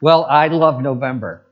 Well, 0.00 0.24
I 0.24 0.48
love 0.48 0.80
November. 0.80 1.44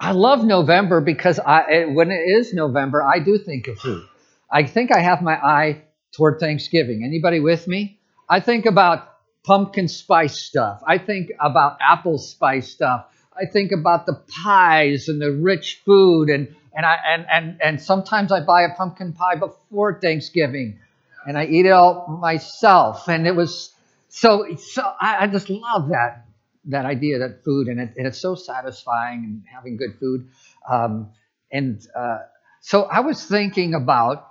I 0.00 0.12
love 0.12 0.44
November 0.44 1.00
because 1.00 1.38
I, 1.38 1.62
eh, 1.70 1.84
when 1.86 2.10
it 2.10 2.20
is 2.20 2.52
November, 2.52 3.02
I 3.02 3.18
do 3.18 3.38
think 3.38 3.68
of 3.68 3.78
food. 3.78 4.04
I 4.50 4.64
think 4.64 4.92
I 4.92 5.00
have 5.00 5.22
my 5.22 5.34
eye 5.34 5.82
toward 6.12 6.40
Thanksgiving. 6.40 7.04
Anybody 7.04 7.40
with 7.40 7.66
me? 7.66 7.98
I 8.28 8.40
think 8.40 8.66
about 8.66 9.08
pumpkin 9.44 9.88
spice 9.88 10.38
stuff. 10.38 10.82
I 10.86 10.98
think 10.98 11.30
about 11.40 11.78
apple 11.80 12.18
spice 12.18 12.70
stuff. 12.70 13.06
I 13.36 13.46
think 13.46 13.72
about 13.72 14.06
the 14.06 14.20
pies 14.44 15.08
and 15.08 15.20
the 15.20 15.32
rich 15.32 15.82
food 15.84 16.28
and 16.28 16.54
and 16.74 16.84
I 16.84 16.96
and 17.06 17.26
and 17.30 17.62
and 17.62 17.82
sometimes 17.82 18.32
I 18.32 18.40
buy 18.40 18.62
a 18.62 18.74
pumpkin 18.74 19.12
pie 19.12 19.36
before 19.36 20.00
Thanksgiving 20.00 20.78
and 21.26 21.38
I 21.38 21.46
eat 21.46 21.66
it 21.66 21.70
all 21.70 22.18
myself. 22.20 23.08
And 23.08 23.26
it 23.26 23.34
was 23.34 23.72
so 24.08 24.54
so 24.56 24.82
I, 25.00 25.24
I 25.24 25.26
just 25.28 25.50
love 25.50 25.90
that 25.90 26.27
that 26.66 26.84
idea 26.84 27.18
that 27.20 27.44
food 27.44 27.68
and, 27.68 27.80
it, 27.80 27.94
and 27.96 28.06
it's 28.06 28.18
so 28.18 28.34
satisfying 28.34 29.24
and 29.24 29.42
having 29.52 29.76
good 29.76 29.98
food. 29.98 30.28
Um, 30.68 31.10
and 31.50 31.84
uh, 31.96 32.18
so 32.60 32.84
I 32.84 33.00
was 33.00 33.24
thinking 33.24 33.74
about 33.74 34.28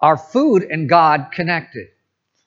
our 0.00 0.16
food 0.16 0.62
and 0.62 0.88
God 0.88 1.28
connected. 1.32 1.88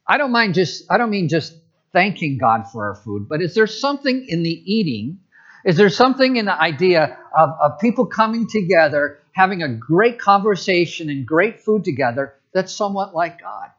I 0.08 0.18
don't 0.18 0.32
mind 0.32 0.54
just 0.54 0.86
I 0.90 0.98
don't 0.98 1.10
mean 1.10 1.30
just 1.30 1.56
thanking 1.92 2.38
God 2.38 2.66
for 2.72 2.86
our 2.88 2.96
food, 2.96 3.28
but 3.28 3.42
is 3.42 3.56
there 3.56 3.68
something 3.68 4.26
in 4.28 4.44
the 4.44 4.74
eating? 4.74 5.20
Is 5.66 5.76
there 5.76 5.90
something 5.90 6.38
in 6.38 6.46
the 6.46 6.60
idea 6.60 7.18
of, 7.36 7.50
of 7.62 7.80
people 7.80 8.06
coming 8.06 8.48
together, 8.48 9.20
having 9.34 9.62
a 9.62 9.68
great 9.68 10.20
conversation 10.20 11.10
and 11.10 11.26
great 11.26 11.62
food 11.62 11.84
together 11.84 12.36
that's 12.54 12.74
somewhat 12.74 13.14
like 13.14 13.42
God? 13.42 13.70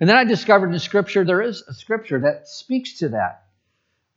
And 0.00 0.08
then 0.08 0.16
I 0.16 0.24
discovered 0.24 0.72
in 0.72 0.78
Scripture 0.78 1.24
there 1.24 1.42
is 1.42 1.62
a 1.68 1.74
Scripture 1.74 2.20
that 2.20 2.48
speaks 2.48 2.98
to 2.98 3.10
that. 3.10 3.44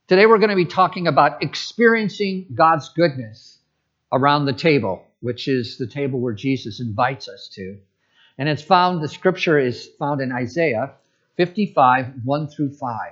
Today 0.10 0.26
we're 0.26 0.38
going 0.38 0.50
to 0.50 0.58
be 0.58 0.66
talking 0.66 1.08
about 1.08 1.42
experiencing 1.42 2.48
God's 2.54 2.90
goodness 2.90 3.60
around 4.12 4.44
the 4.44 4.52
table, 4.52 5.02
which 5.22 5.48
is 5.48 5.78
the 5.78 5.88
table 5.88 6.20
where 6.20 6.34
Jesus 6.34 6.82
invites 6.82 7.30
us 7.30 7.48
to. 7.54 7.78
And 8.38 8.50
it's 8.50 8.62
found, 8.62 9.02
the 9.02 9.08
scripture 9.08 9.58
is 9.58 9.90
found 9.98 10.20
in 10.20 10.34
Isaiah 10.34 10.92
55, 11.38 12.26
1 12.26 12.48
through 12.50 12.74
5. 12.74 13.12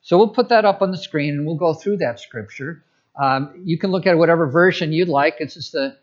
So 0.00 0.16
we'll 0.16 0.28
put 0.28 0.48
that 0.48 0.64
up 0.64 0.80
on 0.80 0.90
the 0.90 0.96
screen 0.96 1.34
and 1.34 1.46
we'll 1.46 1.56
go 1.56 1.74
through 1.74 1.98
that 1.98 2.18
scripture. 2.18 2.82
Um, 3.20 3.60
you 3.64 3.76
can 3.76 3.90
look 3.90 4.06
at 4.06 4.16
whatever 4.16 4.46
version 4.46 4.90
you'd 4.90 5.10
like. 5.10 5.36
It's 5.38 5.52
just 5.52 5.72
the, 5.72 5.98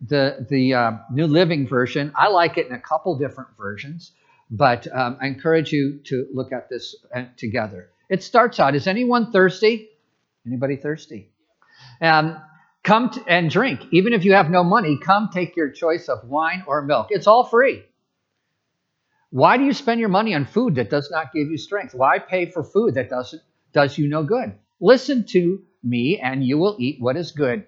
the, 0.00 0.46
the 0.48 0.74
uh, 0.74 0.92
New 1.10 1.26
Living 1.26 1.66
Version. 1.66 2.12
I 2.14 2.28
like 2.28 2.56
it 2.56 2.68
in 2.68 2.72
a 2.72 2.80
couple 2.80 3.18
different 3.18 3.50
versions, 3.58 4.12
but 4.48 4.86
um, 4.94 5.18
I 5.20 5.26
encourage 5.26 5.72
you 5.72 5.98
to 6.04 6.28
look 6.32 6.52
at 6.52 6.68
this 6.68 6.94
uh, 7.12 7.24
together. 7.36 7.91
It 8.12 8.22
starts 8.22 8.60
out, 8.60 8.74
is 8.74 8.86
anyone 8.86 9.32
thirsty? 9.32 9.88
Anybody 10.46 10.76
thirsty? 10.76 11.30
Um, 11.98 12.36
come 12.84 13.08
t- 13.08 13.22
and 13.26 13.48
drink. 13.48 13.80
Even 13.90 14.12
if 14.12 14.26
you 14.26 14.34
have 14.34 14.50
no 14.50 14.62
money, 14.62 14.98
come 15.02 15.30
take 15.32 15.56
your 15.56 15.70
choice 15.70 16.10
of 16.10 16.28
wine 16.28 16.62
or 16.66 16.82
milk. 16.82 17.06
It's 17.08 17.26
all 17.26 17.46
free. 17.46 17.82
Why 19.30 19.56
do 19.56 19.64
you 19.64 19.72
spend 19.72 19.98
your 19.98 20.10
money 20.10 20.34
on 20.34 20.44
food 20.44 20.74
that 20.74 20.90
does 20.90 21.10
not 21.10 21.32
give 21.32 21.48
you 21.48 21.56
strength? 21.56 21.94
Why 21.94 22.18
pay 22.18 22.50
for 22.50 22.62
food 22.62 22.96
that 22.96 23.08
doesn't 23.08 23.40
does 23.72 23.96
you 23.96 24.08
no 24.08 24.24
good? 24.24 24.56
Listen 24.78 25.24
to 25.28 25.62
me 25.82 26.20
and 26.22 26.44
you 26.44 26.58
will 26.58 26.76
eat 26.78 27.00
what 27.00 27.16
is 27.16 27.32
good. 27.32 27.64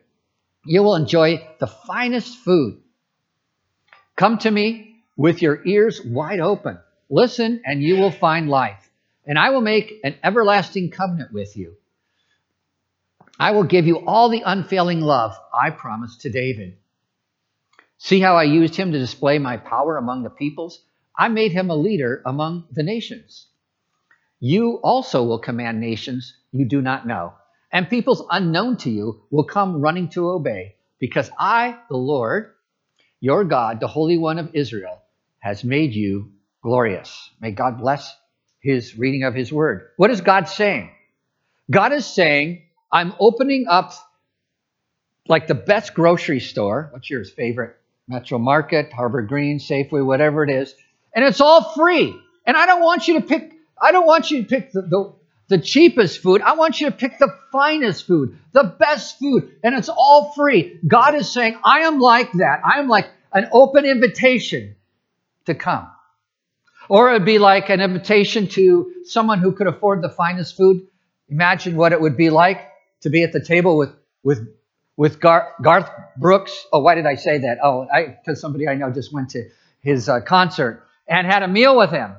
You 0.67 0.83
will 0.83 0.97
enjoy 0.97 1.49
the 1.59 1.69
finest 1.69 2.37
food. 2.37 2.83
Come 4.15 4.37
to 4.39 4.51
me 4.51 4.97
with 5.17 5.41
your 5.41 5.67
ears 5.67 6.03
wide 6.05 6.41
open. 6.41 6.81
Listen 7.09 7.63
and 7.65 7.83
you 7.83 7.97
will 7.97 8.11
find 8.11 8.51
life. 8.51 8.84
And 9.27 9.39
I 9.39 9.51
will 9.51 9.61
make 9.61 10.01
an 10.05 10.17
everlasting 10.23 10.91
covenant 10.91 11.33
with 11.33 11.57
you. 11.57 11.77
I 13.39 13.53
will 13.53 13.65
give 13.65 13.87
you 13.87 14.07
all 14.07 14.29
the 14.29 14.43
unfailing 14.45 15.01
love 15.01 15.37
I 15.53 15.71
promised 15.71 16.21
to 16.23 16.31
David. 16.31 16.77
See 17.99 18.21
how 18.21 18.37
I 18.37 18.45
used 18.45 18.77
him 18.77 18.93
to 18.93 18.99
display 18.99 19.39
my 19.39 19.57
power 19.57 19.97
among 19.97 20.23
the 20.23 20.31
peoples? 20.31 20.85
I 21.19 21.29
made 21.29 21.53
him 21.53 21.71
a 21.71 21.77
leader 21.77 22.23
among 22.27 22.67
the 22.71 22.83
nations. 22.83 23.47
You 24.41 24.81
also 24.83 25.25
will 25.25 25.39
command 25.39 25.81
nations 25.81 26.37
you 26.53 26.69
do 26.69 26.83
not 26.83 27.07
know, 27.07 27.33
and 27.73 27.89
peoples 27.89 28.23
unknown 28.31 28.77
to 28.79 28.91
you 28.91 29.23
will 29.31 29.45
come 29.45 29.81
running 29.81 30.11
to 30.11 30.29
obey, 30.29 30.77
because 30.99 31.31
I, 31.39 31.79
the 31.89 31.97
Lord, 31.97 32.53
your 33.21 33.45
God, 33.45 33.81
the 33.81 33.89
Holy 33.89 34.19
One 34.19 34.39
of 34.39 34.55
Israel, 34.55 35.01
has 35.39 35.65
made 35.65 35.95
you 35.95 36.33
glorious. 36.63 37.31
May 37.41 37.53
God 37.53 37.79
bless 37.79 38.15
his 38.65 38.99
reading 38.99 39.23
of 39.23 39.35
his 39.35 39.53
word. 39.53 39.91
What 39.97 40.11
is 40.11 40.21
God 40.21 40.49
saying? 40.49 40.91
God 41.71 41.93
is 41.93 42.05
saying, 42.07 42.63
I'm 42.91 43.15
opening 43.21 43.67
up 43.69 43.93
like 45.29 45.47
the 45.47 45.55
best 45.55 45.95
grocery 45.95 46.41
store. 46.41 46.89
What's 46.93 47.09
yours 47.09 47.31
favorite? 47.31 47.77
Metro 48.09 48.39
Market, 48.39 48.93
Harbor 48.93 49.23
Green, 49.23 49.59
Safeway, 49.59 50.05
whatever 50.05 50.43
it 50.43 50.51
is 50.51 50.75
and 51.15 51.25
it's 51.25 51.41
all 51.41 51.73
free. 51.75 52.21
And 52.47 52.57
I 52.57 52.67
don't 52.67 52.83
want 52.83 53.09
you 53.09 53.21
to 53.21 53.27
pick, 53.27 53.53
I 53.81 53.93
don't 53.93 54.07
want 54.07 54.31
you 54.31 54.43
to 54.43 54.49
pick 54.49 54.73
the, 54.73 54.83
the, 54.83 55.13
the 55.49 55.59
cheapest 55.59 56.21
food. 56.21 56.43
I 56.43 56.55
want 56.55 56.81
you 56.81 56.91
to 56.91 56.97
pick 56.97 57.19
the 57.19 57.35
finest 57.53 58.07
food, 58.07 58.39
the 58.53 58.65
best 58.65 59.19
food, 59.19 59.57
and 59.63 59.75
it's 59.75 59.89
all 59.89 60.33
free. 60.35 60.81
God 60.87 61.15
is 61.15 61.33
saying, 61.33 61.57
I 61.65 61.81
am 61.81 62.01
like 62.01 62.33
that. 62.33 62.61
I 62.65 62.81
am 62.81 62.89
like 62.89 63.09
an 63.33 63.49
open 63.53 63.85
invitation 63.85 64.77
to 65.47 65.55
come. 65.55 65.89
Or 66.89 67.11
it 67.11 67.13
would 67.15 67.25
be 67.25 67.39
like 67.39 67.71
an 67.71 67.81
invitation 67.81 68.49
to 68.49 68.93
someone 69.05 69.39
who 69.39 69.53
could 69.53 69.67
afford 69.67 70.03
the 70.03 70.11
finest 70.11 70.57
food. 70.57 70.87
Imagine 71.29 71.77
what 71.77 71.93
it 71.93 72.01
would 72.01 72.17
be 72.17 72.31
like 72.31 72.61
to 73.01 73.11
be 73.11 73.23
at 73.23 73.33
the 73.33 73.41
table 73.45 73.77
with 73.77 73.91
with 74.23 74.49
with 74.97 75.21
Gar- 75.21 75.53
Garth 75.63 75.91
Brooks. 76.17 76.67
Oh, 76.73 76.81
why 76.81 76.95
did 76.95 77.07
I 77.07 77.17
say 77.17 77.39
that? 77.39 77.59
Oh, 77.63 77.87
because 77.95 78.41
somebody 78.41 78.69
I 78.69 78.75
know 78.75 78.91
just 78.91 79.13
went 79.13 79.31
to 79.31 79.49
his 79.81 80.09
uh, 80.09 80.21
concert 80.21 80.87
and 81.09 81.27
had 81.27 81.43
a 81.43 81.49
meal 81.49 81.77
with 81.77 81.91
him, 81.91 82.15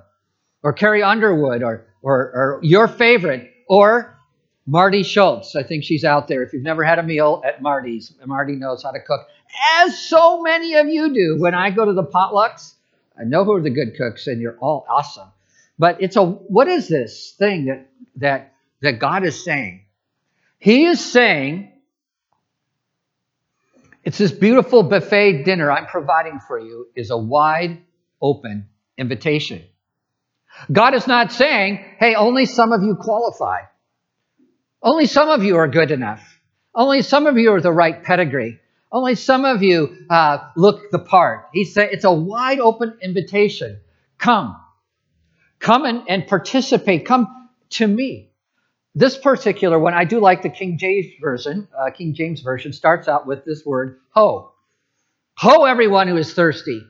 or 0.61 0.73
Carrie 0.73 1.03
Underwood, 1.03 1.63
or, 1.63 1.85
or, 2.01 2.13
or 2.13 2.59
your 2.61 2.87
favorite, 2.87 3.51
or 3.67 4.19
Marty 4.67 5.03
Schultz. 5.03 5.55
I 5.55 5.63
think 5.63 5.83
she's 5.83 6.03
out 6.03 6.27
there. 6.27 6.43
If 6.43 6.53
you've 6.53 6.63
never 6.63 6.83
had 6.83 6.99
a 6.99 7.03
meal 7.03 7.41
at 7.45 7.61
Marty's, 7.61 8.13
Marty 8.25 8.55
knows 8.55 8.83
how 8.83 8.91
to 8.91 8.99
cook, 8.99 9.21
as 9.79 9.97
so 9.97 10.41
many 10.41 10.75
of 10.75 10.87
you 10.87 11.13
do. 11.13 11.37
When 11.39 11.53
I 11.53 11.71
go 11.71 11.85
to 11.85 11.93
the 11.93 12.03
potlucks, 12.03 12.73
I 13.19 13.23
know 13.23 13.43
who 13.43 13.53
are 13.53 13.61
the 13.61 13.69
good 13.69 13.95
cooks, 13.95 14.27
and 14.27 14.41
you're 14.41 14.57
all 14.59 14.85
awesome. 14.89 15.29
But 15.77 16.01
it's 16.01 16.15
a 16.15 16.23
what 16.23 16.67
is 16.67 16.87
this 16.87 17.33
thing 17.37 17.65
that 17.65 17.89
that 18.17 18.53
that 18.81 18.99
God 18.99 19.25
is 19.25 19.43
saying? 19.43 19.85
He 20.57 20.85
is 20.85 21.03
saying 21.03 21.71
it's 24.03 24.19
this 24.19 24.31
beautiful 24.31 24.83
buffet 24.83 25.43
dinner 25.43 25.71
I'm 25.71 25.87
providing 25.87 26.39
for 26.39 26.59
you 26.59 26.87
is 26.95 27.09
a 27.09 27.17
wide 27.17 27.81
open 28.21 28.67
invitation. 28.97 29.63
God 30.71 30.93
is 30.93 31.07
not 31.07 31.31
saying, 31.31 31.83
hey, 31.99 32.15
only 32.15 32.45
some 32.45 32.71
of 32.71 32.83
you 32.83 32.95
qualify. 32.95 33.61
Only 34.81 35.07
some 35.07 35.29
of 35.29 35.43
you 35.43 35.57
are 35.57 35.67
good 35.67 35.91
enough. 35.91 36.39
Only 36.73 37.01
some 37.01 37.25
of 37.25 37.37
you 37.37 37.53
are 37.53 37.61
the 37.61 37.71
right 37.71 38.03
pedigree. 38.03 38.59
Only 38.91 39.15
some 39.15 39.45
of 39.45 39.63
you 39.63 40.05
uh, 40.09 40.37
look 40.55 40.91
the 40.91 40.99
part. 40.99 41.49
He 41.53 41.65
said 41.65 41.89
it's 41.91 42.05
a 42.05 42.11
wide 42.11 42.59
open 42.59 42.97
invitation. 43.01 43.79
Come. 44.17 44.55
Come 45.59 45.85
and, 45.85 46.03
and 46.07 46.27
participate. 46.27 47.05
Come 47.05 47.49
to 47.71 47.87
me. 47.87 48.31
This 48.93 49.17
particular 49.17 49.77
one, 49.77 49.93
I 49.93 50.05
do 50.05 50.21
like 50.21 50.41
the 50.41 50.49
King 50.49 50.77
James 50.77 51.07
version. 51.19 51.67
Uh, 51.77 51.89
King 51.89 52.13
James 52.13 52.39
version 52.41 52.71
starts 52.71 53.09
out 53.09 53.27
with 53.27 53.43
this 53.43 53.65
word, 53.65 53.99
ho. 54.11 54.53
Ho, 55.37 55.65
everyone 55.65 56.07
who 56.07 56.15
is 56.15 56.33
thirsty. 56.33 56.81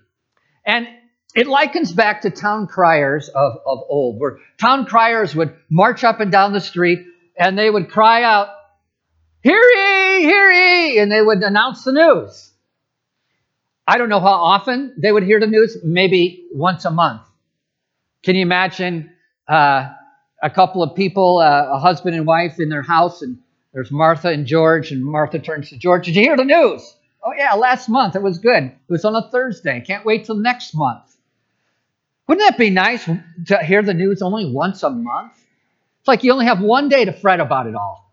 And 0.65 0.87
it 1.33 1.47
likens 1.47 1.91
back 1.91 2.21
to 2.21 2.29
town 2.29 2.67
criers 2.67 3.27
of, 3.29 3.53
of 3.65 3.79
old, 3.89 4.19
where 4.19 4.37
town 4.59 4.85
criers 4.85 5.35
would 5.35 5.55
march 5.69 6.03
up 6.03 6.19
and 6.19 6.31
down 6.31 6.53
the 6.53 6.61
street 6.61 7.05
and 7.37 7.57
they 7.57 7.69
would 7.69 7.89
cry 7.89 8.23
out, 8.23 8.49
Hear 9.45 9.61
ye, 9.61 10.21
hear 10.23 10.51
ye, 10.51 10.97
and 10.97 11.11
they 11.11 11.21
would 11.21 11.43
announce 11.43 11.83
the 11.83 11.91
news. 11.91 12.51
I 13.87 13.99
don't 13.99 14.09
know 14.09 14.19
how 14.19 14.33
often 14.33 14.95
they 14.97 15.11
would 15.11 15.21
hear 15.21 15.39
the 15.39 15.45
news, 15.45 15.77
maybe 15.83 16.47
once 16.51 16.83
a 16.83 16.89
month. 16.89 17.21
Can 18.23 18.35
you 18.35 18.41
imagine 18.41 19.11
uh, 19.47 19.93
a 20.41 20.49
couple 20.49 20.81
of 20.81 20.95
people, 20.95 21.37
uh, 21.37 21.73
a 21.73 21.77
husband 21.77 22.15
and 22.15 22.25
wife 22.25 22.59
in 22.59 22.69
their 22.69 22.81
house, 22.81 23.21
and 23.21 23.37
there's 23.71 23.91
Martha 23.91 24.29
and 24.29 24.47
George, 24.47 24.91
and 24.91 25.05
Martha 25.05 25.37
turns 25.37 25.69
to 25.69 25.77
George, 25.77 26.07
Did 26.07 26.15
you 26.15 26.23
hear 26.23 26.37
the 26.37 26.43
news? 26.43 26.95
Oh, 27.23 27.33
yeah, 27.37 27.53
last 27.53 27.87
month. 27.87 28.15
It 28.15 28.23
was 28.23 28.39
good. 28.39 28.63
It 28.63 28.73
was 28.89 29.05
on 29.05 29.15
a 29.15 29.29
Thursday. 29.29 29.79
Can't 29.85 30.05
wait 30.05 30.25
till 30.25 30.37
next 30.37 30.73
month. 30.73 31.15
Wouldn't 32.27 32.49
that 32.49 32.57
be 32.57 32.71
nice 32.71 33.07
to 33.45 33.63
hear 33.63 33.83
the 33.83 33.93
news 33.93 34.23
only 34.23 34.51
once 34.51 34.81
a 34.81 34.89
month? 34.89 35.33
It's 35.99 36.07
like 36.07 36.23
you 36.23 36.31
only 36.31 36.47
have 36.47 36.61
one 36.61 36.89
day 36.89 37.05
to 37.05 37.13
fret 37.13 37.39
about 37.39 37.67
it 37.67 37.75
all. 37.75 38.04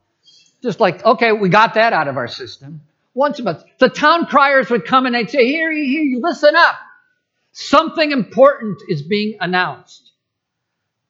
Just 0.62 0.80
like, 0.80 1.04
okay, 1.04 1.32
we 1.32 1.48
got 1.48 1.74
that 1.74 1.92
out 1.92 2.08
of 2.08 2.16
our 2.16 2.28
system. 2.28 2.82
Once 3.14 3.38
a 3.40 3.42
month. 3.42 3.64
The 3.78 3.88
town 3.88 4.26
criers 4.26 4.70
would 4.70 4.86
come 4.86 5.06
and 5.06 5.14
they'd 5.14 5.28
say, 5.28 5.46
Here, 5.46 5.72
here, 5.72 6.18
listen 6.20 6.54
up. 6.56 6.76
Something 7.52 8.12
important 8.12 8.82
is 8.88 9.02
being 9.02 9.36
announced. 9.40 10.12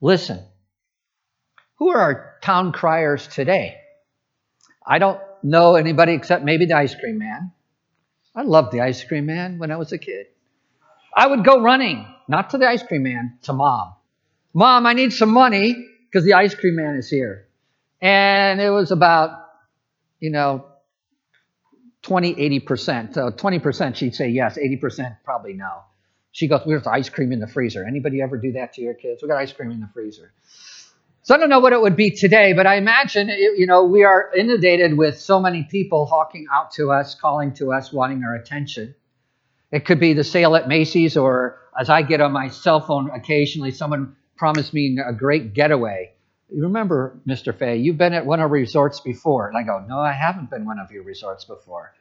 Listen. 0.01 0.43
Who 1.77 1.89
are 1.89 1.99
our 1.99 2.35
town 2.41 2.71
criers 2.71 3.27
today? 3.27 3.77
I 4.85 4.99
don't 4.99 5.19
know 5.43 5.75
anybody 5.75 6.13
except 6.13 6.43
maybe 6.43 6.65
the 6.65 6.75
ice 6.75 6.95
cream 6.95 7.17
man. 7.17 7.51
I 8.35 8.41
loved 8.41 8.71
the 8.71 8.81
ice 8.81 9.03
cream 9.03 9.27
man 9.27 9.59
when 9.59 9.71
I 9.71 9.77
was 9.77 9.91
a 9.91 9.97
kid. 9.97 10.27
I 11.15 11.27
would 11.27 11.45
go 11.45 11.61
running, 11.61 12.07
not 12.27 12.49
to 12.49 12.57
the 12.57 12.67
ice 12.67 12.83
cream 12.83 13.03
man, 13.03 13.37
to 13.43 13.53
mom. 13.53 13.93
Mom, 14.53 14.85
I 14.85 14.93
need 14.93 15.13
some 15.13 15.29
money 15.29 15.75
because 16.05 16.25
the 16.25 16.33
ice 16.33 16.55
cream 16.55 16.75
man 16.75 16.95
is 16.95 17.09
here. 17.09 17.47
And 18.01 18.59
it 18.59 18.69
was 18.69 18.91
about, 18.91 19.42
you 20.23 20.29
know, 20.29 20.65
20, 22.03 22.35
80%. 22.35 23.13
So 23.13 23.29
20% 23.29 23.95
she'd 23.95 24.15
say 24.15 24.29
yes, 24.29 24.57
80% 24.57 25.17
probably 25.25 25.51
no. 25.51 25.81
She 26.31 26.47
goes, 26.47 26.61
We 26.65 26.73
have 26.75 26.87
ice 26.87 27.09
cream 27.09 27.33
in 27.33 27.41
the 27.41 27.47
freezer. 27.47 27.83
Anybody 27.85 28.21
ever 28.21 28.37
do 28.37 28.53
that 28.53 28.71
to 28.75 28.81
your 28.81 28.93
kids? 28.93 29.21
We 29.21 29.27
got 29.27 29.37
ice 29.37 29.51
cream 29.51 29.71
in 29.71 29.81
the 29.81 29.89
freezer. 29.93 30.31
So 31.23 31.35
I 31.35 31.37
don't 31.37 31.49
know 31.49 31.59
what 31.59 31.73
it 31.73 31.81
would 31.81 31.97
be 31.97 32.11
today, 32.11 32.53
but 32.53 32.65
I 32.65 32.75
imagine, 32.75 33.27
you 33.27 33.67
know, 33.67 33.83
we 33.83 34.05
are 34.05 34.31
inundated 34.33 34.97
with 34.97 35.19
so 35.19 35.41
many 35.41 35.67
people 35.69 36.05
hawking 36.05 36.47
out 36.53 36.71
to 36.73 36.91
us, 36.93 37.15
calling 37.15 37.53
to 37.55 37.73
us, 37.73 37.91
wanting 37.91 38.23
our 38.23 38.35
attention. 38.35 38.95
It 39.71 39.83
could 39.83 39.99
be 39.99 40.13
the 40.13 40.23
sale 40.23 40.55
at 40.55 40.69
Macy's, 40.69 41.17
or 41.17 41.59
as 41.77 41.89
I 41.89 42.01
get 42.01 42.21
on 42.21 42.31
my 42.31 42.47
cell 42.47 42.79
phone 42.79 43.09
occasionally, 43.09 43.71
someone 43.71 44.15
promised 44.37 44.73
me 44.73 44.97
a 45.05 45.11
great 45.11 45.53
getaway. 45.53 46.12
Remember, 46.55 47.19
Mr. 47.27 47.57
Fay, 47.57 47.77
you've 47.77 47.97
been 47.97 48.13
at 48.13 48.25
one 48.25 48.39
of 48.39 48.43
our 48.43 48.49
resorts 48.49 48.99
before. 48.99 49.47
And 49.47 49.57
I 49.57 49.63
go, 49.63 49.83
No, 49.87 49.99
I 49.99 50.11
haven't 50.11 50.49
been 50.49 50.65
one 50.65 50.79
of 50.79 50.91
your 50.91 51.03
resorts 51.03 51.45
before. 51.45 51.93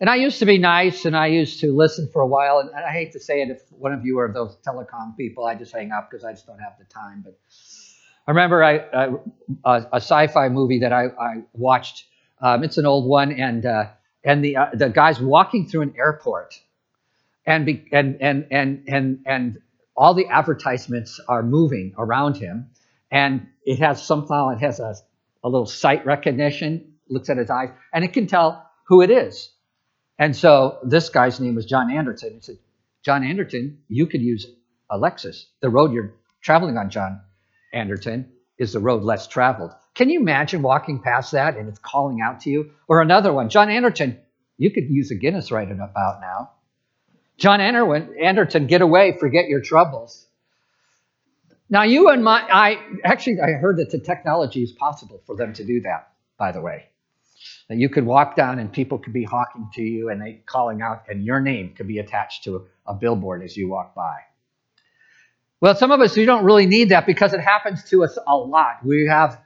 And 0.00 0.10
I 0.10 0.16
used 0.16 0.40
to 0.40 0.46
be 0.46 0.58
nice 0.58 1.06
and 1.06 1.16
I 1.16 1.28
used 1.28 1.60
to 1.60 1.74
listen 1.74 2.08
for 2.12 2.20
a 2.20 2.26
while. 2.26 2.58
And 2.58 2.70
I 2.70 2.92
hate 2.92 3.12
to 3.12 3.20
say 3.20 3.40
it 3.40 3.50
if 3.50 3.62
one 3.70 3.92
of 3.92 4.04
you 4.04 4.18
are 4.18 4.30
those 4.32 4.56
telecom 4.66 5.16
people, 5.16 5.46
I 5.46 5.54
just 5.54 5.72
hang 5.72 5.90
up 5.90 6.10
because 6.10 6.24
I 6.24 6.32
just 6.32 6.46
don't 6.46 6.58
have 6.58 6.74
the 6.78 6.84
time. 6.84 7.22
But 7.24 7.38
I 8.26 8.32
remember 8.32 8.62
I, 8.62 8.78
I, 8.78 9.06
a, 9.64 9.86
a 9.92 9.96
sci-fi 9.96 10.48
movie 10.48 10.80
that 10.80 10.92
I, 10.92 11.04
I 11.06 11.42
watched. 11.54 12.04
Um, 12.40 12.64
it's 12.64 12.76
an 12.76 12.84
old 12.84 13.06
one, 13.06 13.32
and 13.32 13.64
uh, 13.64 13.86
and 14.24 14.44
the 14.44 14.56
uh, 14.56 14.66
the 14.74 14.90
guy's 14.90 15.20
walking 15.20 15.68
through 15.68 15.82
an 15.82 15.94
airport, 15.96 16.60
and 17.46 17.64
be, 17.64 17.88
and 17.92 18.20
and 18.20 18.46
and 18.50 18.84
and 18.88 19.20
and 19.24 19.58
all 19.96 20.12
the 20.12 20.26
advertisements 20.26 21.20
are 21.28 21.42
moving 21.42 21.94
around 21.96 22.36
him, 22.36 22.68
and 23.10 23.46
it 23.64 23.78
has 23.78 24.04
somehow 24.04 24.50
it 24.50 24.58
has 24.58 24.80
a, 24.80 24.94
a 25.44 25.48
little 25.48 25.66
sight 25.66 26.06
recognition. 26.06 26.94
Looks 27.08 27.30
at 27.30 27.36
his 27.36 27.50
eyes, 27.50 27.70
and 27.92 28.04
it 28.04 28.12
can 28.12 28.26
tell 28.26 28.68
who 28.88 29.00
it 29.02 29.10
is. 29.10 29.50
And 30.18 30.34
so 30.34 30.78
this 30.82 31.08
guy's 31.08 31.38
name 31.38 31.54
was 31.54 31.66
John 31.66 31.90
Anderton. 31.90 32.34
He 32.34 32.40
said, 32.40 32.58
John 33.04 33.22
Anderton, 33.22 33.78
you 33.88 34.06
could 34.06 34.22
use 34.22 34.46
a 34.90 34.98
Lexus. 34.98 35.44
The 35.60 35.68
road 35.68 35.92
you're 35.92 36.14
traveling 36.40 36.76
on, 36.76 36.90
John, 36.90 37.20
Anderton, 37.72 38.32
is 38.58 38.72
the 38.72 38.80
road 38.80 39.02
less 39.02 39.28
traveled. 39.28 39.72
Can 39.94 40.10
you 40.10 40.20
imagine 40.20 40.62
walking 40.62 41.00
past 41.00 41.32
that 41.32 41.56
and 41.56 41.68
it's 41.68 41.78
calling 41.78 42.20
out 42.20 42.40
to 42.40 42.50
you? 42.50 42.72
Or 42.88 43.00
another 43.00 43.32
one, 43.32 43.48
John 43.48 43.70
Anderton, 43.70 44.18
you 44.58 44.70
could 44.70 44.88
use 44.88 45.10
a 45.10 45.14
Guinness 45.14 45.52
right 45.52 45.70
about 45.70 46.20
now. 46.20 46.50
John 47.38 47.60
Anderton, 47.60 48.66
get 48.66 48.80
away, 48.80 49.16
forget 49.18 49.48
your 49.48 49.60
troubles. 49.60 50.25
Now, 51.68 51.82
you 51.82 52.08
and 52.10 52.22
my, 52.22 52.42
I 52.42 52.78
actually, 53.04 53.40
I 53.40 53.52
heard 53.52 53.78
that 53.78 53.90
the 53.90 53.98
technology 53.98 54.62
is 54.62 54.72
possible 54.72 55.20
for 55.26 55.34
them 55.34 55.52
to 55.54 55.64
do 55.64 55.80
that, 55.80 56.10
by 56.38 56.52
the 56.52 56.60
way. 56.60 56.86
That 57.68 57.78
you 57.78 57.88
could 57.88 58.06
walk 58.06 58.36
down 58.36 58.60
and 58.60 58.72
people 58.72 58.98
could 58.98 59.12
be 59.12 59.24
hawking 59.24 59.68
to 59.74 59.82
you 59.82 60.08
and 60.08 60.22
they 60.22 60.42
calling 60.46 60.80
out, 60.80 61.04
and 61.08 61.24
your 61.24 61.40
name 61.40 61.74
could 61.76 61.88
be 61.88 61.98
attached 61.98 62.44
to 62.44 62.66
a 62.86 62.94
billboard 62.94 63.42
as 63.42 63.56
you 63.56 63.68
walk 63.68 63.94
by. 63.94 64.18
Well, 65.60 65.74
some 65.74 65.90
of 65.90 66.00
us, 66.00 66.16
we 66.16 66.24
don't 66.24 66.44
really 66.44 66.66
need 66.66 66.90
that 66.90 67.06
because 67.06 67.32
it 67.32 67.40
happens 67.40 67.82
to 67.90 68.04
us 68.04 68.16
a 68.26 68.36
lot. 68.36 68.84
We 68.84 69.06
have 69.08 69.40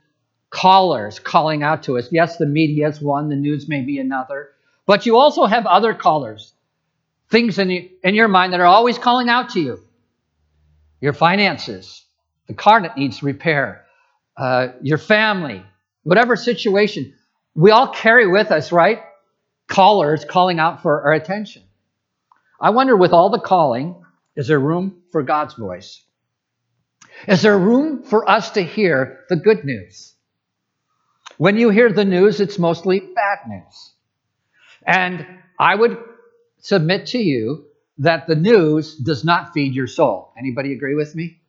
callers 0.51 1.19
calling 1.19 1.63
out 1.63 1.85
to 1.85 1.97
us. 1.97 2.09
Yes, 2.11 2.37
the 2.37 2.47
media 2.47 2.89
is 2.89 3.01
one, 3.01 3.29
the 3.29 3.37
news 3.37 3.69
may 3.69 3.81
be 3.83 3.99
another, 3.99 4.51
but 4.85 5.07
you 5.07 5.17
also 5.17 5.47
have 5.47 5.65
other 5.67 5.95
callers, 5.95 6.53
things 7.31 7.59
in, 7.59 7.71
in 8.03 8.15
your 8.15 8.29
mind 8.29 8.53
that 8.53 8.61
are 8.61 8.67
always 8.67 8.99
calling 8.99 9.29
out 9.29 9.51
to 9.51 9.61
you. 9.61 9.83
Your 11.01 11.13
finances, 11.13 12.05
the 12.51 12.57
car 12.57 12.83
that 12.83 12.97
needs 12.97 13.23
repair, 13.23 13.85
uh, 14.37 14.69
your 14.83 14.99
family, 14.99 15.63
whatever 16.03 16.35
situation. 16.35 17.15
We 17.55 17.71
all 17.71 17.87
carry 17.87 18.27
with 18.27 18.51
us, 18.51 18.73
right? 18.73 18.99
Callers 19.69 20.25
calling 20.25 20.59
out 20.59 20.83
for 20.83 21.03
our 21.03 21.13
attention. 21.13 21.63
I 22.61 22.71
wonder, 22.71 22.97
with 22.97 23.13
all 23.13 23.31
the 23.31 23.39
calling, 23.39 24.03
is 24.35 24.49
there 24.49 24.59
room 24.59 25.03
for 25.13 25.23
God's 25.23 25.55
voice? 25.55 26.03
Is 27.29 27.43
there 27.43 27.57
room 27.57 28.03
for 28.03 28.29
us 28.29 28.51
to 28.53 28.63
hear 28.63 29.21
the 29.29 29.37
good 29.37 29.65
news? 29.65 30.15
When 31.39 31.57
you 31.57 31.71
hear 31.71 31.93
the 31.93 32.05
news, 32.05 32.41
it's 32.41 32.59
mostly 32.59 32.99
bad 32.99 33.49
news. 33.49 33.95
And 34.85 35.25
I 35.59 35.77
would 35.77 35.99
submit 36.59 37.07
to 37.07 37.19
you 37.19 37.67
that 37.99 38.27
the 38.27 38.35
news 38.35 38.97
does 38.97 39.25
not 39.25 39.53
feed 39.53 39.73
your 39.73 39.87
soul. 39.87 40.33
Anybody 40.37 40.73
agree 40.73 40.97
with 40.97 41.15
me? 41.15 41.40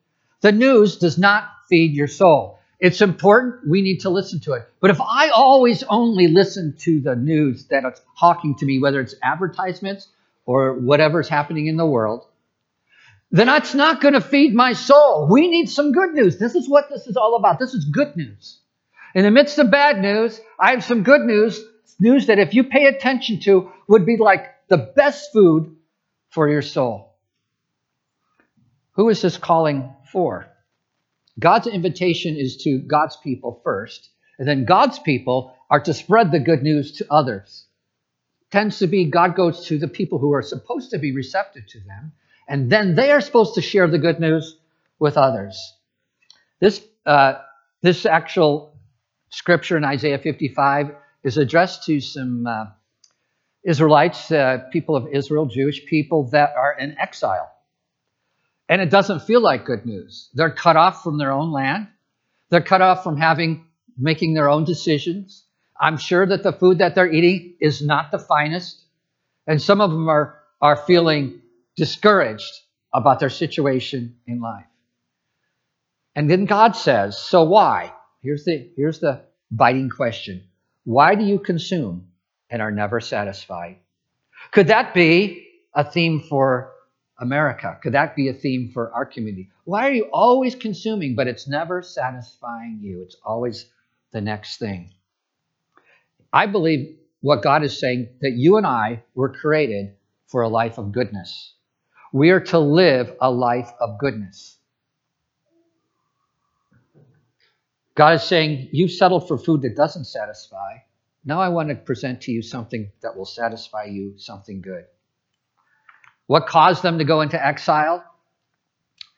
The 0.42 0.52
news 0.52 0.98
does 0.98 1.18
not 1.18 1.50
feed 1.70 1.94
your 1.96 2.08
soul. 2.08 2.60
It's 2.80 3.02
important. 3.02 3.70
We 3.70 3.84
need 3.84 4.00
to 4.02 4.10
listen 4.10 4.40
to 4.42 4.54
it. 4.54 4.64
But 4.80 4.90
if 4.90 5.00
I 5.00 5.30
always 5.30 5.84
only 5.84 6.28
listen 6.28 6.76
to 6.80 7.00
the 7.00 7.16
news 7.16 7.66
that 7.68 7.84
it's 7.86 8.02
talking 8.20 8.56
to 8.56 8.66
me, 8.66 8.80
whether 8.80 9.00
it's 9.00 9.14
advertisements 9.22 10.08
or 10.46 10.74
whatever's 10.74 11.30
happening 11.30 11.68
in 11.68 11.78
the 11.78 11.86
world, 11.86 12.26
then 13.30 13.46
that's 13.46 13.76
not 13.76 14.02
going 14.02 14.16
to 14.16 14.22
feed 14.22 14.54
my 14.56 14.74
soul. 14.74 15.28
We 15.32 15.48
need 15.48 15.70
some 15.70 15.92
good 15.92 16.14
news. 16.14 16.38
This 16.38 16.56
is 16.56 16.68
what 16.68 16.90
this 16.90 17.06
is 17.06 17.16
all 17.16 17.36
about. 17.36 17.60
This 17.60 17.76
is 17.76 17.86
good 17.86 18.18
news. 18.18 18.60
In 19.14 19.24
the 19.24 19.32
midst 19.32 19.60
of 19.60 19.70
bad 19.70 20.02
news, 20.02 20.42
I 20.60 20.72
have 20.72 20.84
some 20.84 21.04
good 21.04 21.22
news, 21.22 21.64
news 22.00 22.28
that 22.28 22.40
if 22.40 22.56
you 22.56 22.64
pay 22.64 22.86
attention 22.86 23.40
to 23.42 23.72
would 23.88 24.08
be 24.08 24.18
like 24.18 24.48
the 24.70 24.78
best 24.78 25.32
food 25.32 25.76
for 26.30 26.50
your 26.50 26.62
soul. 26.64 27.16
Who 28.94 29.08
is 29.10 29.22
this 29.22 29.38
calling 29.38 29.94
for? 30.12 30.48
God's 31.40 31.68
invitation 31.68 32.36
is 32.36 32.58
to 32.64 32.80
God's 32.80 33.18
people 33.18 33.62
first, 33.64 34.10
and 34.38 34.48
then 34.48 34.66
God's 34.66 35.00
people 35.00 35.56
are 35.70 35.80
to 35.80 35.94
spread 35.94 36.32
the 36.32 36.40
good 36.40 36.64
news 36.64 36.94
to 36.98 37.06
others. 37.10 37.66
Tends 38.52 38.80
to 38.80 38.88
be 38.88 39.06
God 39.06 39.36
goes 39.36 39.68
to 39.68 39.80
the 39.80 39.88
people 39.88 40.20
who 40.20 40.34
are 40.34 40.42
supposed 40.42 40.92
to 40.92 41.00
be 41.00 41.14
receptive 41.14 41.66
to 41.68 41.80
them, 41.80 42.12
and 42.48 42.70
then 42.70 42.96
they 42.96 43.12
are 43.12 43.22
supposed 43.22 43.56
to 43.56 43.62
share 43.62 43.88
the 43.88 43.98
good 43.98 44.20
news 44.20 44.58
with 45.00 45.18
others. 45.18 45.74
This, 46.60 46.82
uh, 47.06 47.36
this 47.82 48.06
actual 48.06 48.78
scripture 49.30 49.78
in 49.78 49.86
Isaiah 49.86 50.20
55 50.20 50.92
is 51.24 51.38
addressed 51.38 51.86
to 51.86 52.00
some 52.02 52.46
uh, 52.46 52.66
Israelites, 53.64 54.32
uh, 54.32 54.60
people 54.72 54.96
of 54.96 55.08
Israel, 55.12 55.46
Jewish 55.46 55.86
people 55.86 56.30
that 56.32 56.54
are 56.56 56.76
in 56.78 56.98
exile. 57.00 57.51
And 58.72 58.82
it 58.82 58.90
doesn't 58.90 59.24
feel 59.24 59.42
like 59.42 59.66
good 59.66 59.86
news. 59.86 60.30
They're 60.34 60.50
cut 60.50 60.78
off 60.78 61.04
from 61.04 61.18
their 61.18 61.34
own 61.34 61.52
land. 61.52 61.90
They're 62.50 62.62
cut 62.62 62.82
off 62.82 63.04
from 63.04 63.18
having 63.18 63.66
making 63.98 64.34
their 64.34 64.50
own 64.50 64.64
decisions. 64.64 65.44
I'm 65.78 65.98
sure 65.98 66.26
that 66.26 66.42
the 66.42 66.54
food 66.54 66.78
that 66.78 66.96
they're 66.96 67.12
eating 67.12 67.56
is 67.60 67.82
not 67.82 68.12
the 68.12 68.18
finest. 68.18 68.82
And 69.46 69.62
some 69.62 69.82
of 69.82 69.92
them 69.92 70.08
are, 70.08 70.40
are 70.62 70.78
feeling 70.78 71.42
discouraged 71.76 72.50
about 72.94 73.20
their 73.20 73.30
situation 73.30 74.16
in 74.26 74.40
life. 74.40 74.64
And 76.16 76.32
then 76.32 76.46
God 76.46 76.78
says, 76.78 77.18
So 77.18 77.44
why? 77.44 77.92
Here's 78.22 78.46
the, 78.46 78.70
here's 78.78 79.00
the 79.00 79.24
biting 79.52 79.90
question 79.90 80.46
Why 80.86 81.16
do 81.16 81.26
you 81.26 81.40
consume 81.40 82.08
and 82.50 82.62
are 82.62 82.72
never 82.72 83.02
satisfied? 83.02 83.80
Could 84.52 84.68
that 84.68 84.94
be 84.94 85.46
a 85.76 85.84
theme 85.84 86.22
for 86.22 86.72
America? 87.22 87.80
Could 87.82 87.94
that 87.94 88.16
be 88.16 88.28
a 88.28 88.34
theme 88.34 88.72
for 88.74 88.92
our 88.94 89.06
community? 89.06 89.50
Why 89.64 89.88
are 89.88 89.94
you 89.94 90.10
always 90.12 90.56
consuming, 90.56 91.16
but 91.16 91.28
it's 91.28 91.48
never 91.48 91.82
satisfying 91.82 92.80
you? 92.82 93.02
It's 93.04 93.16
always 93.24 93.68
the 94.12 94.22
next 94.22 94.58
thing. 94.58 94.94
I 96.34 96.48
believe 96.48 96.98
what 97.22 97.44
God 97.44 97.64
is 97.64 97.80
saying 97.80 98.10
that 98.22 98.32
you 98.32 98.58
and 98.58 98.66
I 98.66 99.04
were 99.14 99.30
created 99.30 99.96
for 100.28 100.42
a 100.42 100.50
life 100.50 100.78
of 100.80 100.92
goodness. 100.92 101.54
We 102.12 102.32
are 102.32 102.40
to 102.40 102.60
live 102.60 103.16
a 103.22 103.32
life 103.32 103.72
of 103.80 104.00
goodness. 104.00 104.58
God 107.96 108.16
is 108.16 108.24
saying, 108.24 108.70
You've 108.72 108.92
settled 108.92 109.28
for 109.28 109.38
food 109.38 109.62
that 109.62 109.76
doesn't 109.76 110.06
satisfy. 110.06 110.78
Now 111.24 111.40
I 111.40 111.50
want 111.50 111.70
to 111.70 111.76
present 111.76 112.22
to 112.22 112.32
you 112.32 112.42
something 112.42 112.92
that 113.02 113.16
will 113.16 113.26
satisfy 113.26 113.84
you, 113.84 114.18
something 114.18 114.62
good. 114.62 114.86
What 116.32 116.48
caused 116.48 116.82
them 116.82 117.00
to 117.00 117.04
go 117.04 117.20
into 117.20 117.46
exile? 117.46 118.06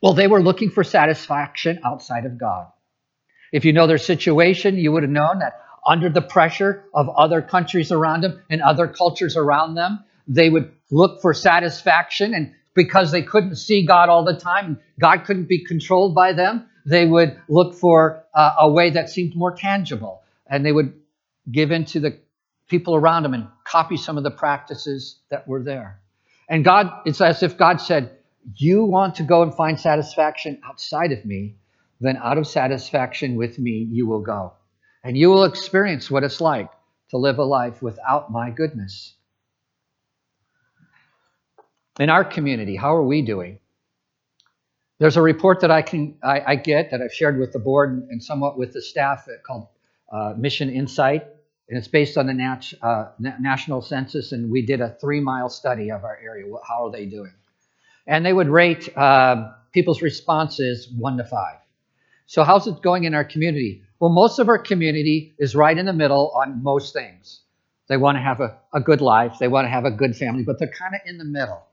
Well, 0.01 0.15
they 0.15 0.25
were 0.25 0.41
looking 0.41 0.71
for 0.71 0.83
satisfaction 0.83 1.79
outside 1.85 2.25
of 2.25 2.39
God. 2.39 2.65
If 3.51 3.65
you 3.65 3.71
know 3.71 3.85
their 3.85 3.99
situation, 3.99 4.77
you 4.77 4.91
would 4.91 5.03
have 5.03 5.11
known 5.11 5.37
that 5.37 5.61
under 5.85 6.09
the 6.09 6.23
pressure 6.23 6.85
of 6.91 7.09
other 7.09 7.43
countries 7.43 7.91
around 7.91 8.21
them 8.21 8.41
and 8.49 8.63
other 8.63 8.87
cultures 8.87 9.37
around 9.37 9.75
them, 9.75 10.03
they 10.27 10.49
would 10.49 10.71
look 10.89 11.21
for 11.21 11.35
satisfaction 11.35 12.33
and 12.33 12.55
because 12.73 13.11
they 13.11 13.21
couldn't 13.21 13.57
see 13.57 13.85
God 13.85 14.09
all 14.09 14.25
the 14.25 14.35
time, 14.35 14.79
God 14.99 15.25
couldn't 15.25 15.47
be 15.47 15.63
controlled 15.63 16.15
by 16.15 16.33
them, 16.33 16.67
they 16.83 17.05
would 17.05 17.39
look 17.47 17.75
for 17.75 18.23
uh, 18.33 18.55
a 18.57 18.71
way 18.71 18.89
that 18.89 19.11
seemed 19.11 19.35
more 19.35 19.53
tangible. 19.53 20.23
And 20.47 20.65
they 20.65 20.71
would 20.71 20.99
give 21.51 21.69
in 21.69 21.85
to 21.93 21.99
the 21.99 22.17
people 22.69 22.95
around 22.95 23.21
them 23.21 23.35
and 23.35 23.49
copy 23.65 23.97
some 23.97 24.17
of 24.17 24.23
the 24.23 24.31
practices 24.31 25.19
that 25.29 25.47
were 25.47 25.61
there. 25.61 25.99
And 26.49 26.63
God, 26.63 26.91
it's 27.05 27.21
as 27.21 27.43
if 27.43 27.57
God 27.57 27.77
said, 27.77 28.17
You 28.55 28.85
want 28.85 29.15
to 29.15 29.23
go 29.23 29.43
and 29.43 29.53
find 29.53 29.79
satisfaction 29.79 30.61
outside 30.65 31.11
of 31.11 31.25
me, 31.25 31.55
then 31.99 32.17
out 32.17 32.37
of 32.37 32.47
satisfaction 32.47 33.35
with 33.35 33.57
me, 33.59 33.87
you 33.89 34.07
will 34.07 34.21
go. 34.21 34.53
And 35.03 35.17
you 35.17 35.29
will 35.29 35.45
experience 35.45 36.09
what 36.09 36.23
it's 36.23 36.41
like 36.41 36.69
to 37.09 37.17
live 37.17 37.37
a 37.37 37.43
life 37.43 37.81
without 37.81 38.31
my 38.31 38.49
goodness. 38.49 39.15
In 41.99 42.09
our 42.09 42.25
community, 42.25 42.75
how 42.75 42.95
are 42.95 43.05
we 43.05 43.21
doing? 43.21 43.59
There's 44.99 45.17
a 45.17 45.21
report 45.21 45.61
that 45.61 45.71
I 45.71 45.81
can 45.81 46.17
I, 46.23 46.41
I 46.47 46.55
get 46.55 46.91
that 46.91 47.01
I've 47.01 47.13
shared 47.13 47.37
with 47.37 47.51
the 47.51 47.59
board 47.59 48.07
and 48.09 48.23
somewhat 48.23 48.57
with 48.57 48.73
the 48.73 48.81
staff 48.81 49.27
called 49.45 49.67
uh, 50.11 50.33
MissionInsite, 50.33 51.25
and 51.69 51.77
it's 51.77 51.87
based 51.87 52.17
on 52.17 52.27
the 52.27 52.33
nat- 52.33 52.73
uh, 52.81 53.11
national 53.19 53.81
census. 53.81 54.31
And 54.31 54.51
we 54.51 54.65
did 54.65 54.81
a 54.81 54.95
three-mile 54.99 55.49
study 55.49 55.91
of 55.91 56.03
our 56.03 56.19
area. 56.21 56.45
How 56.67 56.87
are 56.87 56.91
they 56.91 57.05
doing? 57.05 57.33
And 58.05 58.25
they 58.25 58.33
would 58.33 58.49
rate 58.49 58.95
uh, 58.97 59.51
people's 59.71 60.01
responses 60.01 60.89
one 60.89 61.17
to 61.17 61.23
five. 61.23 61.57
So 62.25 62.43
how's 62.43 62.67
it 62.67 62.81
going 62.81 63.05
in 63.05 63.13
our 63.13 63.23
community? 63.23 63.83
Well, 63.99 64.11
most 64.11 64.39
of 64.39 64.49
our 64.49 64.57
community 64.57 65.33
is 65.39 65.55
right 65.55 65.77
in 65.77 65.85
the 65.85 65.93
middle 65.93 66.31
on 66.35 66.63
most 66.63 66.93
things. 66.93 67.41
They 67.87 67.97
want 67.97 68.17
to 68.17 68.21
have 68.21 68.41
a, 68.41 68.57
a 68.73 68.79
good 68.79 69.01
life. 69.01 69.37
They 69.39 69.47
want 69.47 69.65
to 69.65 69.69
have 69.69 69.85
a 69.85 69.91
good 69.91 70.15
family, 70.15 70.43
but 70.43 70.59
they're 70.59 70.67
kind 70.67 70.95
of 70.95 71.01
in 71.05 71.17
the 71.17 71.25
middle. 71.25 71.63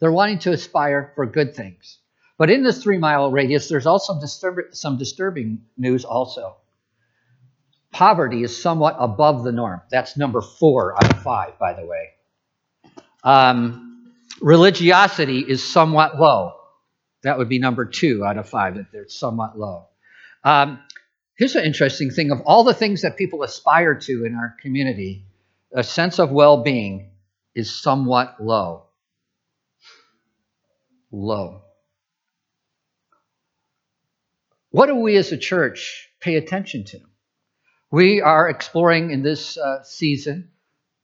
They're 0.00 0.12
wanting 0.12 0.38
to 0.40 0.52
aspire 0.52 1.12
for 1.14 1.26
good 1.26 1.54
things. 1.54 1.98
But 2.38 2.50
in 2.50 2.62
this 2.62 2.82
three 2.82 2.96
mile 2.98 3.30
radius, 3.30 3.68
there's 3.68 3.86
also 3.86 4.18
disturb- 4.18 4.74
some 4.74 4.96
disturbing 4.96 5.66
news 5.76 6.04
also. 6.04 6.56
Poverty 7.92 8.42
is 8.42 8.60
somewhat 8.60 8.96
above 8.98 9.42
the 9.42 9.52
norm. 9.52 9.80
That's 9.90 10.16
number 10.16 10.40
four 10.40 10.94
out 10.94 11.12
of 11.12 11.22
five, 11.22 11.58
by 11.58 11.74
the 11.74 11.84
way. 11.84 12.10
Um, 13.24 14.12
religiosity 14.40 15.40
is 15.40 15.62
somewhat 15.62 16.18
low. 16.18 16.54
That 17.22 17.38
would 17.38 17.48
be 17.48 17.58
number 17.58 17.84
two 17.84 18.24
out 18.24 18.38
of 18.38 18.48
five, 18.48 18.76
that 18.76 18.92
they're 18.92 19.08
somewhat 19.08 19.58
low. 19.58 19.86
Um, 20.44 20.80
here's 21.36 21.56
an 21.56 21.64
interesting 21.64 22.10
thing 22.10 22.30
of 22.30 22.40
all 22.42 22.64
the 22.64 22.74
things 22.74 23.02
that 23.02 23.16
people 23.16 23.42
aspire 23.42 23.96
to 23.96 24.24
in 24.24 24.34
our 24.34 24.54
community, 24.62 25.26
a 25.74 25.82
sense 25.82 26.18
of 26.18 26.30
well 26.30 26.62
being 26.62 27.10
is 27.54 27.82
somewhat 27.82 28.36
low. 28.40 28.84
Low. 31.10 31.62
What 34.70 34.86
do 34.86 34.94
we 34.94 35.16
as 35.16 35.32
a 35.32 35.36
church 35.36 36.08
pay 36.20 36.36
attention 36.36 36.84
to? 36.84 37.00
We 37.92 38.20
are 38.20 38.48
exploring 38.48 39.10
in 39.10 39.22
this 39.22 39.58
uh, 39.58 39.82
season 39.82 40.52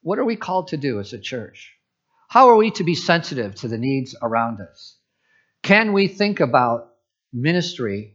what 0.03 0.21
are 0.21 0.25
we 0.25 0.37
called 0.37 0.69
to 0.69 0.77
do 0.77 1.01
as 1.01 1.13
a 1.13 1.19
church? 1.19 1.75
How 2.29 2.51
are 2.51 2.55
we 2.55 2.71
to 2.71 2.85
be 2.85 2.95
sensitive 2.95 3.57
to 3.57 3.67
the 3.67 3.77
needs 3.77 4.15
around 4.23 4.61
us? 4.61 4.95
Can 5.65 5.93
we 5.93 6.07
think 6.07 6.39
about 6.39 6.93
ministry 7.33 8.15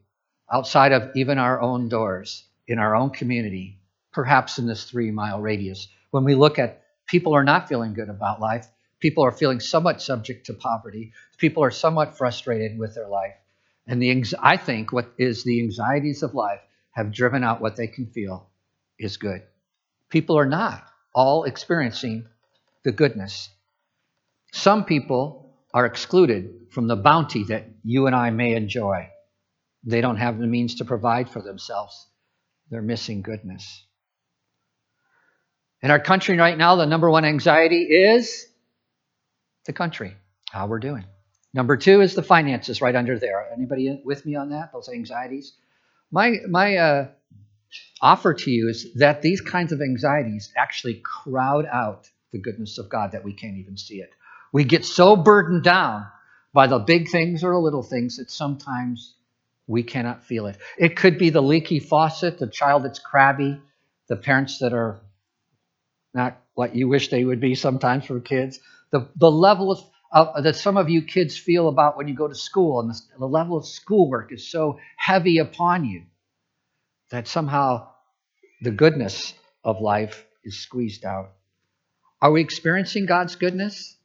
outside 0.50 0.94
of 0.94 1.12
even 1.18 1.38
our 1.38 1.60
own 1.60 1.90
doors, 1.90 2.46
in 2.66 2.80
our 2.80 2.96
own 2.96 3.10
community, 3.10 3.78
perhaps 4.14 4.58
in 4.58 4.68
this 4.68 4.86
three 4.86 5.12
mile 5.12 5.42
radius? 5.42 5.90
When 6.12 6.24
we 6.24 6.36
look 6.36 6.58
at 6.58 6.82
people 7.08 7.36
are 7.36 7.44
not 7.44 7.68
feeling 7.68 7.94
good 7.94 8.08
about 8.08 8.40
life, 8.40 8.68
people 9.02 9.26
are 9.26 9.34
feeling 9.34 9.60
somewhat 9.60 10.02
subject 10.02 10.46
to 10.46 10.54
poverty, 10.54 11.12
people 11.38 11.62
are 11.62 11.72
somewhat 11.72 12.18
frustrated 12.18 12.80
with 12.80 12.96
their 12.96 13.10
life. 13.10 13.36
And 13.86 14.02
the 14.02 14.24
I 14.42 14.56
think 14.56 14.94
what 14.94 15.12
is 15.18 15.44
the 15.44 15.60
anxieties 15.60 16.24
of 16.24 16.36
life 16.36 16.62
have 16.92 17.12
driven 17.12 17.44
out 17.44 17.60
what 17.60 17.76
they 17.76 17.88
can 17.88 18.06
feel 18.06 18.48
is 19.02 19.18
good. 19.18 19.42
People 20.10 20.38
are 20.38 20.46
not 20.46 20.84
all 21.14 21.44
experiencing 21.44 22.26
the 22.84 22.92
goodness. 22.92 23.50
Some 24.52 24.86
people 24.86 25.56
are 25.74 25.86
excluded 25.86 26.68
from 26.72 26.88
the 26.88 26.96
bounty 26.96 27.44
that 27.46 27.66
you 27.84 28.08
and 28.08 28.16
I 28.16 28.30
may 28.30 28.54
enjoy. 28.56 29.10
They 29.84 30.02
don't 30.02 30.18
have 30.18 30.38
the 30.38 30.48
means 30.48 30.76
to 30.76 30.86
provide 30.86 31.30
for 31.30 31.42
themselves. 31.42 32.08
They're 32.70 32.82
missing 32.82 33.22
goodness. 33.22 33.86
In 35.82 35.90
our 35.90 36.00
country 36.00 36.38
right 36.38 36.58
now, 36.58 36.76
the 36.76 36.86
number 36.86 37.10
one 37.10 37.26
anxiety 37.26 37.84
is 37.84 38.46
the 39.66 39.74
country, 39.74 40.16
how 40.52 40.68
we're 40.68 40.80
doing. 40.80 41.06
Number 41.54 41.76
two 41.76 42.02
is 42.02 42.14
the 42.14 42.24
finances 42.24 42.82
right 42.82 42.96
under 42.96 43.18
there. 43.18 43.50
Anybody 43.52 44.02
with 44.06 44.26
me 44.26 44.36
on 44.36 44.50
that? 44.52 44.72
Those 44.72 44.90
anxieties? 44.90 45.54
My, 46.12 46.36
my 46.48 46.78
uh, 46.78 47.08
offer 48.02 48.34
to 48.34 48.52
you 48.52 48.70
is 48.70 48.94
that 48.96 49.22
these 49.22 49.42
kinds 49.42 49.72
of 49.72 49.82
anxieties 49.82 50.52
actually 50.58 51.02
crowd 51.04 51.66
out 51.72 52.10
the 52.32 52.40
goodness 52.40 52.78
of 52.78 52.90
God 52.90 53.12
that 53.12 53.24
we 53.24 53.34
can't 53.34 53.58
even 53.58 53.78
see 53.78 53.96
it. 53.96 54.12
We 54.52 54.64
get 54.64 54.86
so 54.86 55.16
burdened 55.16 55.64
down 55.64 56.08
by 56.54 56.68
the 56.68 56.80
big 56.80 57.10
things 57.10 57.44
or 57.44 57.54
the 57.54 57.60
little 57.60 57.84
things 57.84 58.18
that 58.18 58.30
sometimes 58.32 59.16
we 59.68 59.84
cannot 59.84 60.24
feel 60.24 60.48
it. 60.48 60.58
It 60.78 60.96
could 60.96 61.18
be 61.18 61.30
the 61.30 61.42
leaky 61.42 61.80
faucet, 61.80 62.40
the 62.40 62.48
child 62.48 62.84
that's 62.84 63.00
crabby, 63.00 63.62
the 64.08 64.18
parents 64.18 64.60
that 64.60 64.74
are 64.74 65.00
not 66.14 66.42
what 66.56 66.76
you 66.76 66.90
wish 66.90 67.10
they 67.10 67.24
would 67.24 67.40
be 67.40 67.56
sometimes 67.56 68.06
for 68.06 68.20
kids, 68.20 68.60
the, 68.92 69.08
the 69.16 69.32
level 69.32 69.72
of, 69.72 69.84
uh, 70.12 70.42
that 70.42 70.58
some 70.58 70.76
of 70.76 70.90
you 70.90 71.02
kids 71.02 71.38
feel 71.38 71.70
about 71.70 71.96
when 71.96 72.10
you 72.10 72.14
go 72.14 72.28
to 72.28 72.36
school, 72.36 72.82
and 72.82 72.90
the, 72.90 73.00
the 73.20 73.28
level 73.28 73.56
of 73.56 73.66
schoolwork 73.66 74.34
is 74.34 74.52
so 74.52 74.78
heavy 74.98 75.38
upon 75.38 75.86
you 75.86 76.04
that 77.12 77.28
somehow 77.28 77.90
the 78.62 78.72
goodness 78.72 79.34
of 79.64 79.82
life 79.82 80.26
is 80.44 80.60
squeezed 80.60 81.06
out. 81.06 81.32
Are 82.22 82.32
we 82.32 82.42
experiencing 82.42 83.06
God's 83.06 83.36
goodness? 83.36 83.96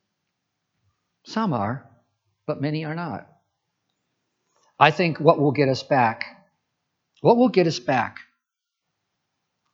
Some 1.25 1.53
are, 1.53 1.89
but 2.47 2.61
many 2.61 2.85
are 2.85 2.95
not. 2.95 3.29
I 4.79 4.91
think 4.91 5.19
what 5.19 5.39
will 5.39 5.53
get 5.53 5.69
us 5.69 5.83
back, 5.83 6.25
what 7.21 7.37
will 7.37 7.49
get 7.49 7.67
us 7.67 7.79
back? 7.79 8.19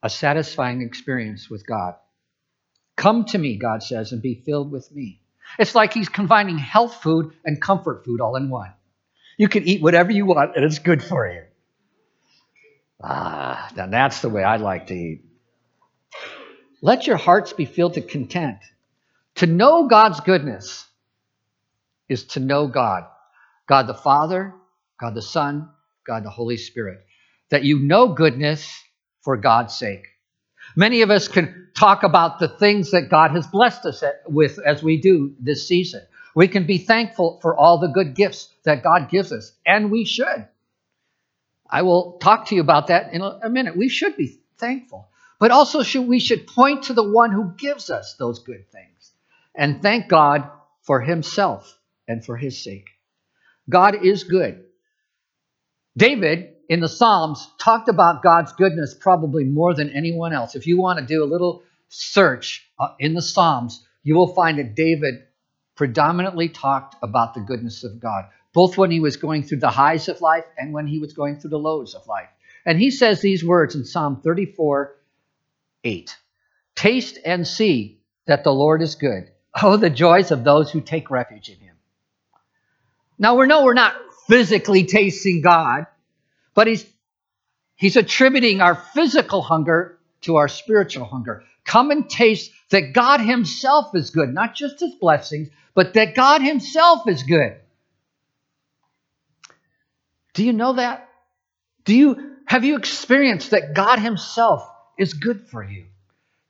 A 0.02 0.10
satisfying 0.10 0.82
experience 0.82 1.48
with 1.48 1.66
God. 1.66 1.94
Come 2.96 3.24
to 3.26 3.38
me, 3.38 3.56
God 3.56 3.82
says, 3.82 4.12
and 4.12 4.20
be 4.20 4.42
filled 4.44 4.70
with 4.70 4.90
me. 4.92 5.20
It's 5.58 5.74
like 5.74 5.92
he's 5.92 6.08
combining 6.08 6.58
health 6.58 7.02
food 7.02 7.32
and 7.44 7.60
comfort 7.60 8.04
food 8.04 8.20
all 8.20 8.36
in 8.36 8.48
one. 8.48 8.72
You 9.38 9.48
can 9.48 9.66
eat 9.66 9.82
whatever 9.82 10.12
you 10.12 10.26
want, 10.26 10.56
and 10.56 10.64
it's 10.64 10.78
good 10.78 11.02
for 11.02 11.26
you. 11.26 11.42
Ah, 13.02 13.70
now 13.76 13.86
that's 13.86 14.20
the 14.20 14.28
way 14.28 14.44
I 14.44 14.56
like 14.56 14.86
to 14.88 14.94
eat. 14.94 15.24
Let 16.80 17.06
your 17.06 17.16
hearts 17.16 17.52
be 17.52 17.64
filled 17.64 17.94
to 17.94 18.00
content. 18.00 18.58
To 19.36 19.46
know 19.46 19.88
God's 19.88 20.20
goodness 20.20 20.86
is 22.08 22.24
to 22.24 22.40
know 22.40 22.66
God 22.66 23.04
God 23.68 23.86
the 23.86 23.94
Father, 23.94 24.54
God 25.00 25.14
the 25.14 25.22
Son, 25.22 25.70
God 26.06 26.24
the 26.24 26.30
Holy 26.30 26.56
Spirit. 26.56 27.06
That 27.50 27.64
you 27.64 27.78
know 27.78 28.08
goodness 28.08 28.70
for 29.22 29.36
God's 29.36 29.74
sake. 29.74 30.06
Many 30.76 31.02
of 31.02 31.10
us 31.10 31.28
can 31.28 31.68
talk 31.74 32.02
about 32.02 32.38
the 32.38 32.48
things 32.48 32.90
that 32.90 33.08
God 33.10 33.30
has 33.30 33.46
blessed 33.46 33.86
us 33.86 34.02
with 34.26 34.58
as 34.58 34.82
we 34.82 35.00
do 35.00 35.34
this 35.40 35.66
season. 35.66 36.02
We 36.34 36.48
can 36.48 36.66
be 36.66 36.78
thankful 36.78 37.38
for 37.40 37.56
all 37.56 37.78
the 37.78 37.88
good 37.88 38.14
gifts 38.14 38.48
that 38.64 38.82
God 38.82 39.10
gives 39.10 39.32
us, 39.32 39.52
and 39.66 39.90
we 39.90 40.04
should. 40.04 40.48
I 41.72 41.82
will 41.82 42.18
talk 42.18 42.48
to 42.48 42.54
you 42.54 42.60
about 42.60 42.88
that 42.88 43.14
in 43.14 43.22
a 43.22 43.48
minute. 43.48 43.76
We 43.76 43.88
should 43.88 44.16
be 44.16 44.38
thankful, 44.58 45.08
but 45.40 45.50
also 45.50 45.82
should, 45.82 46.06
we 46.06 46.20
should 46.20 46.46
point 46.46 46.84
to 46.84 46.92
the 46.92 47.02
one 47.02 47.32
who 47.32 47.54
gives 47.56 47.88
us 47.88 48.14
those 48.18 48.40
good 48.40 48.70
things 48.70 49.12
and 49.54 49.80
thank 49.80 50.08
God 50.08 50.50
for 50.82 51.00
himself 51.00 51.78
and 52.06 52.22
for 52.22 52.36
his 52.36 52.62
sake. 52.62 52.90
God 53.70 54.04
is 54.04 54.24
good. 54.24 54.64
David 55.96 56.54
in 56.68 56.80
the 56.80 56.88
Psalms 56.88 57.48
talked 57.58 57.88
about 57.88 58.22
God's 58.22 58.52
goodness 58.52 58.94
probably 58.94 59.44
more 59.44 59.74
than 59.74 59.90
anyone 59.90 60.32
else. 60.34 60.54
If 60.54 60.66
you 60.66 60.78
want 60.78 60.98
to 60.98 61.06
do 61.06 61.24
a 61.24 61.26
little 61.26 61.62
search 61.88 62.68
uh, 62.78 62.88
in 62.98 63.14
the 63.14 63.22
Psalms, 63.22 63.86
you 64.02 64.14
will 64.14 64.34
find 64.34 64.58
that 64.58 64.74
David 64.74 65.22
predominantly 65.74 66.48
talked 66.48 66.96
about 67.02 67.34
the 67.34 67.40
goodness 67.40 67.82
of 67.84 68.00
God 68.00 68.26
both 68.52 68.76
when 68.76 68.90
he 68.90 69.00
was 69.00 69.16
going 69.16 69.42
through 69.42 69.60
the 69.60 69.70
highs 69.70 70.08
of 70.08 70.20
life 70.20 70.44
and 70.58 70.72
when 70.72 70.86
he 70.86 70.98
was 70.98 71.12
going 71.12 71.38
through 71.38 71.50
the 71.50 71.58
lows 71.58 71.94
of 71.94 72.06
life. 72.06 72.28
And 72.64 72.78
he 72.78 72.90
says 72.90 73.20
these 73.20 73.44
words 73.44 73.74
in 73.74 73.84
Psalm 73.84 74.20
34 74.22 74.96
8 75.84 76.16
Taste 76.74 77.18
and 77.24 77.46
see 77.46 78.00
that 78.26 78.44
the 78.44 78.52
Lord 78.52 78.82
is 78.82 78.94
good. 78.94 79.30
Oh, 79.62 79.76
the 79.76 79.90
joys 79.90 80.30
of 80.30 80.44
those 80.44 80.70
who 80.70 80.80
take 80.80 81.10
refuge 81.10 81.50
in 81.50 81.58
him. 81.58 81.76
Now 83.18 83.34
we 83.34 83.46
know 83.46 83.64
we're 83.64 83.74
not 83.74 83.94
physically 84.26 84.84
tasting 84.84 85.42
God, 85.42 85.86
but 86.54 86.66
he's 86.66 86.86
he's 87.76 87.96
attributing 87.96 88.62
our 88.62 88.74
physical 88.74 89.42
hunger 89.42 89.98
to 90.22 90.36
our 90.36 90.48
spiritual 90.48 91.04
hunger. 91.04 91.44
Come 91.64 91.90
and 91.90 92.08
taste 92.08 92.50
that 92.70 92.92
God 92.92 93.20
Himself 93.20 93.94
is 93.94 94.10
good, 94.10 94.32
not 94.32 94.54
just 94.54 94.80
His 94.80 94.94
blessings, 94.94 95.48
but 95.74 95.94
that 95.94 96.14
God 96.14 96.42
Himself 96.42 97.06
is 97.06 97.22
good. 97.22 97.56
Do 100.34 100.44
you 100.44 100.52
know 100.52 100.74
that? 100.74 101.08
Do 101.84 101.94
you 101.94 102.36
have 102.46 102.64
you 102.64 102.76
experienced 102.76 103.50
that 103.50 103.74
God 103.74 103.98
himself 103.98 104.68
is 104.98 105.14
good 105.14 105.48
for 105.48 105.62
you? 105.62 105.86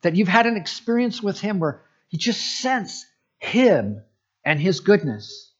that 0.02 0.16
you've 0.16 0.28
had 0.28 0.46
an 0.46 0.56
experience 0.56 1.22
with 1.22 1.40
Him 1.40 1.58
where 1.58 1.80
you 2.10 2.18
just 2.18 2.60
sense 2.60 3.06
Him 3.38 4.02
and 4.44 4.60
His 4.60 4.80
goodness. 4.80 5.50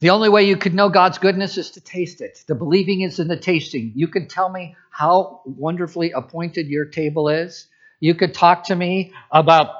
The 0.00 0.10
only 0.10 0.28
way 0.28 0.46
you 0.46 0.56
could 0.56 0.74
know 0.74 0.90
God's 0.90 1.18
goodness 1.18 1.56
is 1.56 1.70
to 1.72 1.80
taste 1.80 2.20
it. 2.20 2.44
The 2.46 2.54
believing 2.54 3.00
is 3.00 3.20
in 3.20 3.28
the 3.28 3.38
tasting. 3.38 3.92
You 3.94 4.08
can 4.08 4.28
tell 4.28 4.50
me 4.50 4.76
how 4.90 5.40
wonderfully 5.46 6.10
appointed 6.10 6.66
your 6.66 6.84
table 6.84 7.28
is. 7.30 7.68
You 8.00 8.14
could 8.14 8.34
talk 8.34 8.64
to 8.64 8.76
me 8.76 9.14
about, 9.30 9.70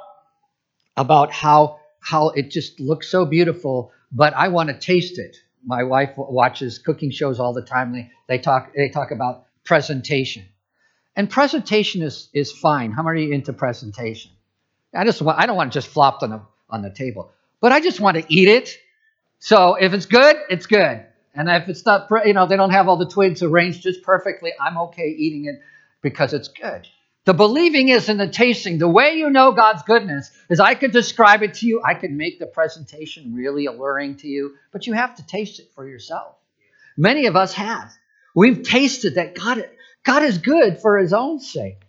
about 0.96 1.30
how, 1.30 1.80
how 2.00 2.30
it 2.30 2.50
just 2.50 2.80
looks 2.80 3.08
so 3.08 3.26
beautiful, 3.26 3.92
but 4.12 4.34
I 4.34 4.48
want 4.48 4.68
to 4.68 4.78
taste 4.78 5.18
it. 5.18 5.36
My 5.64 5.82
wife 5.84 6.12
watches 6.16 6.78
cooking 6.78 7.10
shows 7.10 7.40
all 7.40 7.52
the 7.52 7.62
time. 7.62 7.92
They, 7.92 8.10
they, 8.28 8.38
talk, 8.38 8.72
they 8.74 8.88
talk 8.88 9.10
about 9.10 9.46
presentation. 9.64 10.44
And 11.16 11.30
presentation 11.30 12.02
is, 12.02 12.28
is 12.34 12.52
fine. 12.52 12.90
How 12.90 13.02
many 13.02 13.32
into 13.32 13.52
presentation? 13.52 14.32
I 14.94 15.04
just 15.04 15.22
want, 15.22 15.38
I 15.38 15.46
don't 15.46 15.56
want 15.56 15.72
it 15.72 15.74
just 15.74 15.88
flopped 15.88 16.22
on 16.22 16.30
the, 16.30 16.42
on 16.68 16.82
the 16.82 16.90
table, 16.90 17.30
but 17.60 17.72
I 17.72 17.80
just 17.80 18.00
want 18.00 18.16
to 18.16 18.24
eat 18.28 18.48
it 18.48 18.78
so 19.44 19.74
if 19.74 19.92
it's 19.92 20.06
good, 20.06 20.36
it's 20.48 20.64
good. 20.64 21.04
And 21.34 21.50
if 21.50 21.68
it's 21.68 21.84
not, 21.84 22.08
you 22.24 22.32
know, 22.32 22.46
they 22.46 22.56
don't 22.56 22.70
have 22.70 22.88
all 22.88 22.96
the 22.96 23.06
twigs 23.06 23.42
arranged 23.42 23.82
just 23.82 24.02
perfectly, 24.02 24.52
I'm 24.58 24.78
okay 24.78 25.08
eating 25.08 25.44
it 25.44 25.60
because 26.00 26.32
it's 26.32 26.48
good. 26.48 26.88
The 27.24 27.34
believing 27.34 27.88
is 27.88 28.08
in 28.08 28.18
the 28.18 28.28
tasting. 28.28 28.78
The 28.78 28.88
way 28.88 29.14
you 29.14 29.30
know 29.30 29.52
God's 29.52 29.82
goodness 29.82 30.30
is 30.50 30.60
I 30.60 30.74
could 30.74 30.92
describe 30.92 31.42
it 31.42 31.54
to 31.54 31.66
you. 31.66 31.82
I 31.82 31.94
could 31.94 32.10
make 32.10 32.38
the 32.38 32.46
presentation 32.46 33.34
really 33.34 33.66
alluring 33.66 34.16
to 34.16 34.28
you, 34.28 34.56
but 34.72 34.86
you 34.86 34.92
have 34.92 35.16
to 35.16 35.26
taste 35.26 35.58
it 35.58 35.70
for 35.74 35.88
yourself. 35.88 36.36
Many 36.96 37.26
of 37.26 37.34
us 37.34 37.54
have. 37.54 37.92
We've 38.34 38.62
tasted 38.62 39.14
that 39.14 39.34
God, 39.34 39.68
God 40.02 40.22
is 40.22 40.38
good 40.38 40.80
for 40.80 40.98
his 40.98 41.12
own 41.12 41.40
sake. 41.40 41.80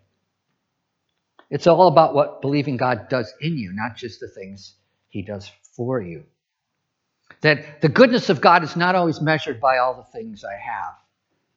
It's 1.50 1.68
all 1.68 1.88
about 1.88 2.16
what 2.16 2.42
believing 2.42 2.78
God 2.78 3.10
does 3.10 3.34
in 3.42 3.58
you, 3.58 3.72
not 3.74 3.98
just 3.98 4.20
the 4.20 4.28
things 4.28 4.74
he 5.10 5.22
does 5.22 5.52
for 5.76 6.02
you. 6.02 6.24
That 7.42 7.82
the 7.82 7.90
goodness 7.90 8.30
of 8.30 8.42
God 8.42 8.64
is 8.64 8.76
not 8.76 8.96
always 8.96 9.22
measured 9.22 9.60
by 9.60 9.78
all 9.78 9.96
the 9.96 10.18
things 10.18 10.44
I 10.44 10.54
have, 10.54 10.96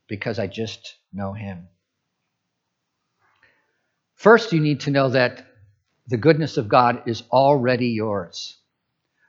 because 0.06 0.38
I 0.38 0.47
just 0.47 0.97
know 1.12 1.32
Him. 1.32 1.68
First, 4.19 4.53
you 4.53 4.61
need 4.61 4.81
to 4.81 4.91
know 4.91 5.11
that 5.11 5.47
the 6.09 6.17
goodness 6.17 6.57
of 6.57 6.69
God 6.69 7.03
is 7.07 7.23
already 7.31 7.91
yours. 7.91 8.59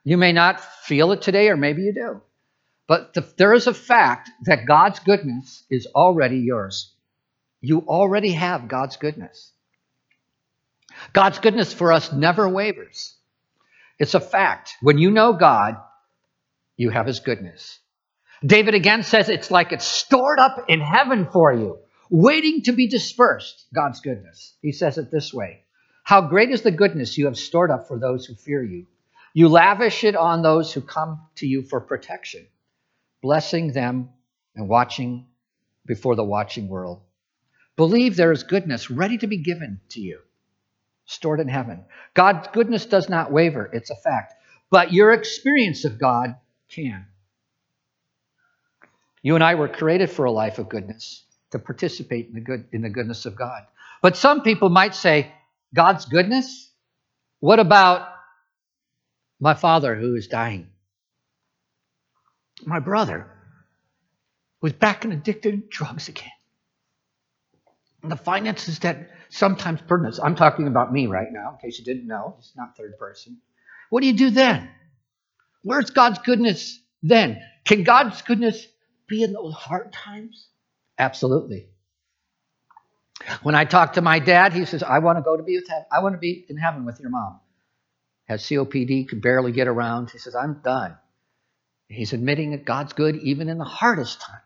You 0.03 0.17
may 0.17 0.33
not 0.33 0.63
feel 0.83 1.11
it 1.11 1.21
today, 1.21 1.49
or 1.49 1.57
maybe 1.57 1.83
you 1.83 1.93
do. 1.93 2.21
But 2.87 3.13
the, 3.13 3.21
there 3.37 3.53
is 3.53 3.67
a 3.67 3.73
fact 3.73 4.31
that 4.45 4.65
God's 4.67 4.99
goodness 4.99 5.63
is 5.69 5.87
already 5.93 6.39
yours. 6.39 6.91
You 7.61 7.81
already 7.81 8.31
have 8.31 8.67
God's 8.67 8.97
goodness. 8.97 9.51
God's 11.13 11.37
goodness 11.37 11.71
for 11.71 11.91
us 11.91 12.11
never 12.11 12.49
wavers. 12.49 13.15
It's 13.99 14.15
a 14.15 14.19
fact. 14.19 14.73
When 14.81 14.97
you 14.97 15.11
know 15.11 15.33
God, 15.33 15.75
you 16.77 16.89
have 16.89 17.05
his 17.05 17.19
goodness. 17.19 17.77
David 18.43 18.73
again 18.73 19.03
says 19.03 19.29
it's 19.29 19.51
like 19.51 19.71
it's 19.71 19.85
stored 19.85 20.39
up 20.39 20.65
in 20.67 20.79
heaven 20.79 21.27
for 21.31 21.53
you, 21.53 21.77
waiting 22.09 22.63
to 22.63 22.71
be 22.71 22.87
dispersed. 22.87 23.65
God's 23.73 24.01
goodness. 24.01 24.55
He 24.61 24.71
says 24.71 24.97
it 24.97 25.11
this 25.11 25.33
way 25.33 25.63
How 26.03 26.21
great 26.21 26.49
is 26.49 26.61
the 26.61 26.71
goodness 26.71 27.17
you 27.17 27.25
have 27.25 27.37
stored 27.37 27.71
up 27.71 27.87
for 27.87 27.99
those 27.99 28.25
who 28.25 28.35
fear 28.35 28.63
you! 28.63 28.87
You 29.33 29.47
lavish 29.47 30.03
it 30.03 30.15
on 30.15 30.41
those 30.41 30.73
who 30.73 30.81
come 30.81 31.21
to 31.35 31.47
you 31.47 31.61
for 31.61 31.79
protection, 31.79 32.47
blessing 33.21 33.71
them 33.71 34.09
and 34.55 34.67
watching 34.67 35.27
before 35.85 36.15
the 36.15 36.23
watching 36.23 36.67
world. 36.67 37.01
Believe 37.75 38.15
there 38.15 38.31
is 38.31 38.43
goodness 38.43 38.91
ready 38.91 39.17
to 39.19 39.27
be 39.27 39.37
given 39.37 39.79
to 39.89 40.01
you, 40.01 40.19
stored 41.05 41.39
in 41.39 41.47
heaven. 41.47 41.85
God's 42.13 42.47
goodness 42.51 42.85
does 42.85 43.07
not 43.07 43.31
waver, 43.31 43.69
it's 43.71 43.89
a 43.89 43.95
fact. 43.95 44.33
But 44.69 44.91
your 44.91 45.13
experience 45.13 45.85
of 45.85 45.97
God 45.97 46.35
can. 46.69 47.07
You 49.21 49.35
and 49.35 49.43
I 49.43 49.55
were 49.55 49.67
created 49.67 50.09
for 50.09 50.25
a 50.25 50.31
life 50.31 50.59
of 50.59 50.69
goodness, 50.69 51.23
to 51.51 51.59
participate 51.59 52.27
in 52.27 52.33
the 52.33 52.41
good 52.41 52.65
in 52.71 52.81
the 52.81 52.89
goodness 52.89 53.25
of 53.25 53.35
God. 53.35 53.63
But 54.01 54.17
some 54.17 54.41
people 54.41 54.69
might 54.69 54.95
say, 54.95 55.31
God's 55.73 56.05
goodness? 56.05 56.71
What 57.39 57.59
about 57.59 58.07
my 59.39 59.53
father 59.53 59.95
who 59.95 60.15
is 60.15 60.27
dying? 60.27 60.67
My 62.65 62.79
brother 62.79 63.27
who's 64.61 64.73
back 64.73 65.05
in 65.05 65.11
addicted 65.11 65.51
to 65.51 65.67
drugs 65.69 66.09
again. 66.09 66.31
And 68.03 68.11
the 68.11 68.17
finances 68.17 68.79
that 68.79 69.09
sometimes 69.29 69.81
burden 69.81 70.07
us. 70.07 70.19
I'm 70.19 70.35
talking 70.35 70.67
about 70.67 70.91
me 70.91 71.07
right 71.07 71.31
now, 71.31 71.51
in 71.51 71.57
case 71.57 71.79
you 71.79 71.85
didn't 71.85 72.07
know. 72.07 72.35
It's 72.39 72.53
not 72.55 72.75
third 72.77 72.97
person. 72.97 73.37
What 73.89 74.01
do 74.01 74.07
you 74.07 74.13
do 74.13 74.29
then? 74.29 74.69
Where's 75.63 75.89
God's 75.89 76.19
goodness 76.19 76.79
then? 77.03 77.41
Can 77.65 77.83
God's 77.83 78.21
goodness 78.21 78.65
be 79.07 79.23
in 79.23 79.33
those 79.33 79.53
hard 79.53 79.91
times? 79.91 80.47
Absolutely. 80.99 81.67
When 83.43 83.55
I 83.55 83.65
talk 83.65 83.93
to 83.93 84.01
my 84.01 84.19
dad, 84.19 84.53
he 84.53 84.65
says, 84.65 84.83
I 84.83 84.99
want 84.99 85.17
to 85.17 85.21
go 85.21 85.37
to 85.37 85.43
be 85.43 85.55
with 85.57 85.67
heaven. 85.67 85.85
I 85.91 86.01
want 86.01 86.15
to 86.15 86.19
be 86.19 86.45
in 86.49 86.57
heaven 86.57 86.85
with 86.85 86.99
your 86.99 87.09
mom. 87.09 87.39
Has 88.25 88.43
COPD, 88.43 89.07
could 89.09 89.21
barely 89.21 89.51
get 89.51 89.67
around. 89.67 90.11
He 90.11 90.19
says, 90.19 90.35
I'm 90.35 90.61
done. 90.63 90.95
He's 91.87 92.13
admitting 92.13 92.51
that 92.51 92.65
God's 92.65 92.93
good 92.93 93.15
even 93.17 93.49
in 93.49 93.57
the 93.57 93.65
hardest 93.65 94.21
times. 94.21 94.43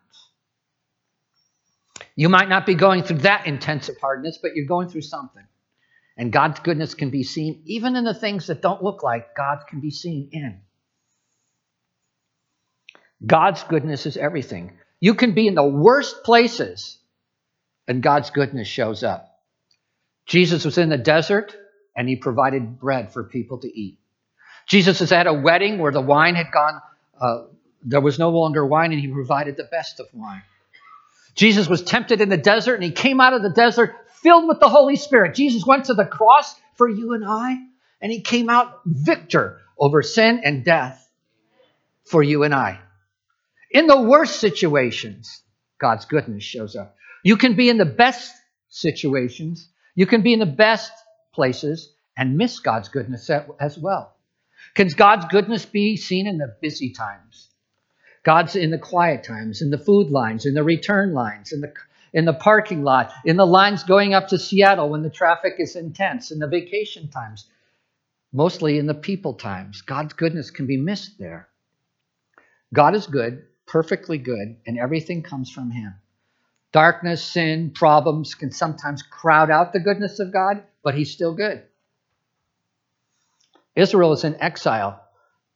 You 2.16 2.30
might 2.30 2.50
not 2.50 2.66
be 2.66 2.76
going 2.76 3.04
through 3.04 3.20
that 3.20 3.48
intensive 3.48 3.98
hardness, 4.00 4.40
but 4.42 4.56
you're 4.56 4.68
going 4.68 4.90
through 4.90 5.02
something. 5.02 5.46
And 6.18 6.32
God's 6.32 6.60
goodness 6.60 6.94
can 6.94 7.10
be 7.10 7.24
seen 7.24 7.64
even 7.66 7.96
in 7.96 8.04
the 8.04 8.14
things 8.14 8.48
that 8.48 8.62
don't 8.62 8.84
look 8.84 9.04
like 9.04 9.36
God 9.36 9.64
can 9.68 9.80
be 9.80 9.92
seen 9.92 10.30
in. 10.32 10.62
God's 13.26 13.64
goodness 13.64 14.06
is 14.06 14.18
everything. 14.18 14.78
You 15.04 15.16
can 15.16 15.34
be 15.34 15.48
in 15.48 15.54
the 15.54 15.68
worst 15.68 16.24
places, 16.24 16.98
and 17.90 18.02
God's 18.02 18.30
goodness 18.30 18.70
shows 18.70 19.04
up. 19.04 19.38
Jesus 20.26 20.64
was 20.64 20.78
in 20.78 20.88
the 20.88 20.98
desert, 20.98 21.54
and 21.94 22.08
he 22.08 22.16
provided 22.16 22.80
bread 22.80 23.12
for 23.12 23.26
people 23.26 23.58
to 23.58 23.68
eat. 23.68 24.00
Jesus 24.66 25.02
was 25.02 25.12
at 25.12 25.28
a 25.28 25.34
wedding 25.34 25.78
where 25.78 25.92
the 25.92 26.00
wine 26.00 26.36
had 26.36 26.54
gone, 26.54 26.82
uh, 27.20 27.42
there 27.84 28.00
was 28.00 28.18
no 28.18 28.30
longer 28.30 28.66
wine, 28.66 28.94
and 28.94 29.02
he 29.02 29.10
provided 29.10 29.58
the 29.58 29.66
best 29.66 30.00
of 30.00 30.08
wine. 30.14 30.44
Jesus 31.36 31.68
was 31.68 31.82
tempted 31.82 32.22
in 32.22 32.30
the 32.30 32.38
desert, 32.38 32.76
and 32.76 32.84
he 32.86 32.92
came 32.92 33.20
out 33.20 33.34
of 33.34 33.42
the 33.42 33.52
desert 33.52 33.94
filled 34.22 34.48
with 34.48 34.62
the 34.62 34.70
Holy 34.70 34.96
Spirit. 34.96 35.36
Jesus 35.36 35.66
went 35.66 35.88
to 35.88 35.96
the 35.96 36.06
cross 36.06 36.56
for 36.76 36.88
you 36.88 37.12
and 37.12 37.26
I, 37.26 37.58
and 38.00 38.10
he 38.10 38.22
came 38.22 38.50
out 38.50 38.80
victor 38.86 39.60
over 39.78 40.02
sin 40.02 40.40
and 40.46 40.64
death 40.64 41.06
for 42.06 42.24
you 42.24 42.44
and 42.44 42.56
I. 42.56 42.80
In 43.74 43.88
the 43.88 44.02
worst 44.02 44.40
situations, 44.40 45.42
God's 45.80 46.06
goodness 46.06 46.44
shows 46.44 46.76
up. 46.76 46.96
You 47.24 47.38
can 47.38 47.56
be 47.56 47.70
in 47.70 47.78
the 47.80 47.86
best 47.86 48.32
situations, 48.70 49.68
you 49.96 50.06
can 50.06 50.22
be 50.22 50.32
in 50.32 50.40
the 50.40 50.46
best 50.46 50.92
places 51.34 51.92
and 52.16 52.38
miss 52.38 52.60
God's 52.60 52.90
goodness 52.90 53.30
as 53.60 53.78
well. 53.78 54.16
Can 54.76 54.88
God's 54.90 55.26
goodness 55.26 55.66
be 55.66 55.98
seen 55.98 56.28
in 56.28 56.38
the 56.38 56.56
busy 56.62 56.92
times? 56.92 57.50
God's 58.24 58.56
in 58.56 58.70
the 58.70 58.78
quiet 58.78 59.24
times, 59.24 59.62
in 59.62 59.72
the 59.72 59.78
food 59.78 60.10
lines, 60.10 60.46
in 60.46 60.54
the 60.54 60.64
return 60.64 61.14
lines, 61.14 61.52
in 61.52 61.62
the 61.62 61.74
in 62.14 62.26
the 62.26 62.34
parking 62.34 62.84
lot, 62.84 63.12
in 63.26 63.38
the 63.38 63.46
lines 63.46 63.84
going 63.84 64.14
up 64.14 64.28
to 64.28 64.38
Seattle 64.38 64.90
when 64.90 65.02
the 65.02 65.10
traffic 65.10 65.56
is 65.58 65.76
intense, 65.76 66.30
in 66.30 66.38
the 66.38 66.48
vacation 66.48 67.08
times, 67.08 67.48
mostly 68.32 68.78
in 68.78 68.86
the 68.86 68.94
people 68.94 69.34
times. 69.34 69.82
God's 69.82 70.14
goodness 70.14 70.52
can 70.52 70.68
be 70.68 70.78
missed 70.78 71.18
there. 71.18 71.50
God 72.72 72.94
is 72.94 73.08
good, 73.08 73.46
perfectly 73.68 74.18
good, 74.18 74.58
and 74.66 74.78
everything 74.78 75.24
comes 75.24 75.52
from 75.52 75.72
Him. 75.72 75.96
Darkness, 76.72 77.24
sin, 77.24 77.72
problems 77.72 78.36
can 78.36 78.52
sometimes 78.52 79.04
crowd 79.04 79.52
out 79.52 79.74
the 79.74 79.80
goodness 79.80 80.20
of 80.20 80.34
God, 80.34 80.64
but 80.84 80.96
He's 80.96 81.12
still 81.12 81.34
good. 81.34 81.64
Israel 83.76 84.14
is 84.14 84.24
in 84.24 84.42
exile. 84.42 85.02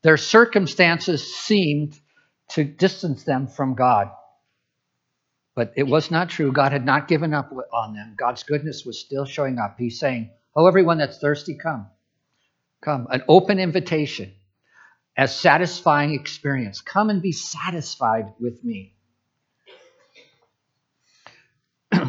Their 0.03 0.17
circumstances 0.17 1.35
seemed 1.35 1.99
to 2.49 2.63
distance 2.63 3.23
them 3.23 3.47
from 3.47 3.75
God. 3.75 4.09
But 5.55 5.73
it 5.75 5.83
was 5.83 6.11
not 6.11 6.29
true. 6.29 6.51
God 6.51 6.71
had 6.71 6.85
not 6.85 7.07
given 7.07 7.33
up 7.33 7.51
on 7.73 7.93
them. 7.93 8.15
God's 8.17 8.43
goodness 8.43 8.85
was 8.85 8.99
still 8.99 9.25
showing 9.25 9.57
up. 9.57 9.75
He's 9.79 9.99
saying, 9.99 10.29
Oh, 10.55 10.67
everyone 10.67 10.99
that's 10.99 11.17
thirsty, 11.17 11.55
come. 11.55 11.87
Come. 12.81 13.07
An 13.09 13.23
open 13.27 13.59
invitation 13.59 14.33
as 15.17 15.37
satisfying 15.37 16.13
experience. 16.13 16.79
Come 16.81 17.09
and 17.09 17.21
be 17.21 17.31
satisfied 17.31 18.33
with 18.39 18.63
me. 18.63 18.93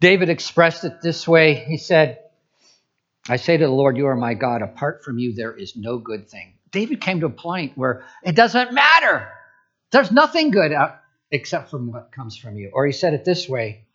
David 0.00 0.28
expressed 0.28 0.84
it 0.84 1.00
this 1.02 1.26
way. 1.26 1.54
He 1.54 1.78
said, 1.78 2.18
I 3.28 3.36
say 3.36 3.56
to 3.56 3.64
the 3.64 3.72
Lord, 3.72 3.96
You 3.96 4.08
are 4.08 4.16
my 4.16 4.34
God. 4.34 4.60
Apart 4.62 5.02
from 5.04 5.18
you, 5.18 5.34
there 5.34 5.56
is 5.56 5.74
no 5.74 5.98
good 5.98 6.28
thing. 6.28 6.52
David 6.70 7.00
came 7.00 7.20
to 7.20 7.26
a 7.26 7.30
point 7.30 7.76
where 7.76 8.04
it 8.22 8.36
doesn't 8.36 8.74
matter. 8.74 9.28
There's 9.90 10.12
nothing 10.12 10.50
good 10.50 10.72
except 11.30 11.70
from 11.70 11.90
what 11.90 12.12
comes 12.12 12.36
from 12.36 12.56
you. 12.56 12.70
Or 12.74 12.84
he 12.84 12.92
said 12.92 13.14
it 13.14 13.24
this 13.24 13.48
way 13.48 13.86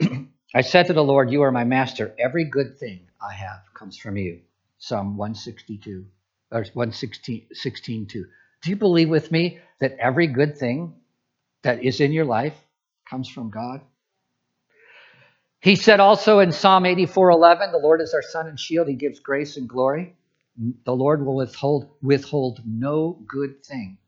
I 0.54 0.62
said 0.62 0.86
to 0.86 0.94
the 0.94 1.04
Lord, 1.04 1.30
You 1.30 1.42
are 1.42 1.52
my 1.52 1.64
master. 1.64 2.14
Every 2.18 2.44
good 2.44 2.78
thing 2.78 3.08
I 3.20 3.34
have 3.34 3.60
comes 3.74 3.98
from 3.98 4.16
you. 4.16 4.40
Psalm 4.78 5.16
162, 5.16 6.06
or 6.52 6.64
116, 6.74 7.46
16, 7.52 8.06
2. 8.06 8.24
Do 8.62 8.70
you 8.70 8.76
believe 8.76 9.08
with 9.08 9.32
me 9.32 9.58
that 9.80 9.96
every 9.98 10.26
good 10.26 10.56
thing 10.58 10.94
that 11.62 11.82
is 11.82 12.00
in 12.00 12.12
your 12.12 12.24
life 12.24 12.54
comes 13.08 13.28
from 13.28 13.50
God? 13.50 13.80
He 15.60 15.76
said 15.76 16.00
also 16.00 16.40
in 16.40 16.52
Psalm 16.52 16.84
84:11, 16.84 17.70
the 17.72 17.78
Lord 17.78 18.00
is 18.00 18.14
our 18.14 18.22
sun 18.22 18.48
and 18.48 18.58
shield. 18.58 18.88
He 18.88 18.94
gives 18.94 19.20
grace 19.20 19.56
and 19.56 19.68
glory. 19.68 20.16
The 20.84 20.94
Lord 20.94 21.24
will 21.24 21.36
withhold, 21.36 21.88
withhold 22.02 22.60
no 22.66 23.18
good 23.26 23.64
thing 23.64 23.98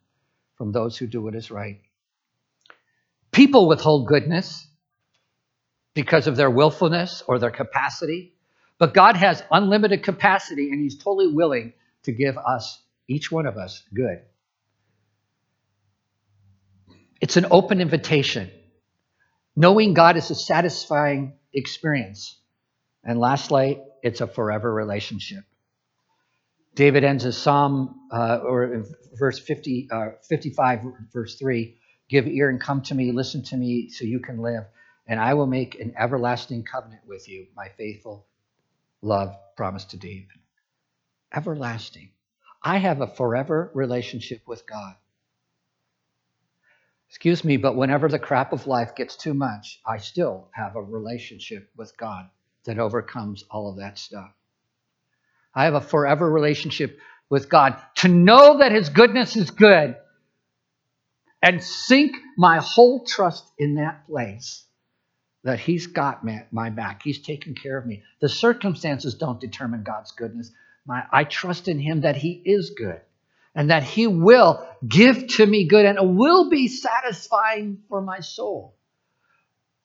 from 0.57 0.72
those 0.72 0.96
who 0.96 1.07
do 1.07 1.22
what 1.22 1.35
is 1.35 1.50
right. 1.50 1.80
People 3.33 3.66
withhold 3.66 4.07
goodness 4.07 4.66
because 5.94 6.26
of 6.26 6.37
their 6.37 6.50
willfulness 6.50 7.22
or 7.26 7.38
their 7.38 7.50
capacity, 7.50 8.35
but 8.78 8.92
God 8.92 9.16
has 9.16 9.42
unlimited 9.50 10.02
capacity 10.02 10.70
and 10.70 10.80
He's 10.80 10.98
totally 10.98 11.28
willing 11.28 11.72
to 12.05 12.12
give 12.12 12.37
us, 12.38 12.81
each 13.09 13.31
one 13.31 13.47
of 13.47 13.57
us, 13.57 13.83
good. 13.93 14.21
It's 17.21 17.37
an 17.37 17.47
open 17.51 17.81
invitation. 17.81 18.51
Knowing 19.57 19.95
God 19.95 20.17
is 20.17 20.31
a 20.31 20.35
satisfying 20.35 21.35
experience. 21.53 22.37
And 23.05 23.19
lastly, 23.19 23.81
it's 24.03 24.21
a 24.21 24.27
forever 24.27 24.73
relationship. 24.73 25.45
David 26.75 27.05
ends 27.05 27.23
his 27.23 27.37
psalm, 27.37 28.09
uh, 28.12 28.40
or 28.43 28.85
verse 29.14 29.38
50, 29.38 29.88
uh, 29.90 30.07
55, 30.29 30.81
verse 31.12 31.37
3 31.37 31.77
Give 32.11 32.27
ear 32.27 32.51
and 32.51 32.61
come 32.61 32.83
to 32.83 32.95
me, 32.95 33.12
listen 33.12 33.43
to 33.45 33.57
me, 33.57 33.88
so 33.88 34.05
you 34.05 34.21
can 34.21 34.43
live, 34.43 34.64
and 35.07 35.19
I 35.19 35.35
will 35.35 35.47
make 35.47 35.81
an 35.81 35.95
everlasting 35.99 36.64
covenant 36.64 37.03
with 37.07 37.29
you, 37.29 37.47
my 37.57 37.69
faithful 37.79 38.27
love 39.01 39.35
promised 39.57 39.90
to 39.93 39.97
David. 39.97 40.43
Everlasting. 41.35 42.11
I 42.62 42.79
have 42.79 43.01
a 43.01 43.07
forever 43.07 43.70
relationship 43.75 44.42
with 44.47 44.66
God. 44.66 44.94
Excuse 47.09 47.44
me, 47.44 47.57
but 47.57 47.77
whenever 47.77 48.09
the 48.09 48.18
crap 48.18 48.53
of 48.53 48.66
life 48.66 48.94
gets 48.97 49.16
too 49.16 49.35
much, 49.35 49.81
I 49.87 49.99
still 49.99 50.49
have 50.53 50.77
a 50.77 50.83
relationship 50.83 51.70
with 51.77 51.97
God 51.97 52.29
that 52.64 52.79
overcomes 52.79 53.44
all 53.51 53.70
of 53.70 53.79
that 53.79 53.99
stuff. 53.99 54.31
I 55.55 55.64
have 55.64 55.75
a 55.75 55.81
forever 55.81 56.29
relationship 56.29 56.99
with 57.29 57.49
God. 57.49 57.77
To 57.97 58.09
know 58.09 58.59
that 58.59 58.73
His 58.73 58.88
goodness 58.88 59.37
is 59.37 59.51
good 59.51 59.97
and 61.42 61.62
sink 61.62 62.16
my 62.37 62.59
whole 62.59 63.05
trust 63.05 63.44
in 63.59 63.75
that 63.75 64.07
place 64.09 64.64
that 65.44 65.61
He's 65.61 65.87
got 65.87 66.25
my 66.25 66.70
back. 66.70 67.03
He's 67.05 67.20
taken 67.20 67.55
care 67.55 67.79
of 67.79 67.87
me. 67.87 68.03
The 68.20 68.29
circumstances 68.29 69.14
don't 69.14 69.40
determine 69.40 69.85
God's 69.85 70.12
goodness. 70.12 70.51
My, 70.87 71.05
I 71.11 71.25
trust 71.25 71.68
in 71.68 71.79
Him 71.79 72.03
that 72.03 72.16
He 72.16 72.42
is 72.44 72.70
good 72.70 73.01
and 73.55 73.70
that 73.70 73.83
He 73.83 74.07
will 74.07 74.66
give 74.87 75.29
to 75.29 75.47
me 75.47 75.66
good 75.66 75.85
and 75.87 75.99
it 75.99 76.07
will 76.07 76.51
be 76.51 76.68
satisfying 76.68 77.83
for 77.88 78.01
my 78.01 78.20
soul. 78.20 78.75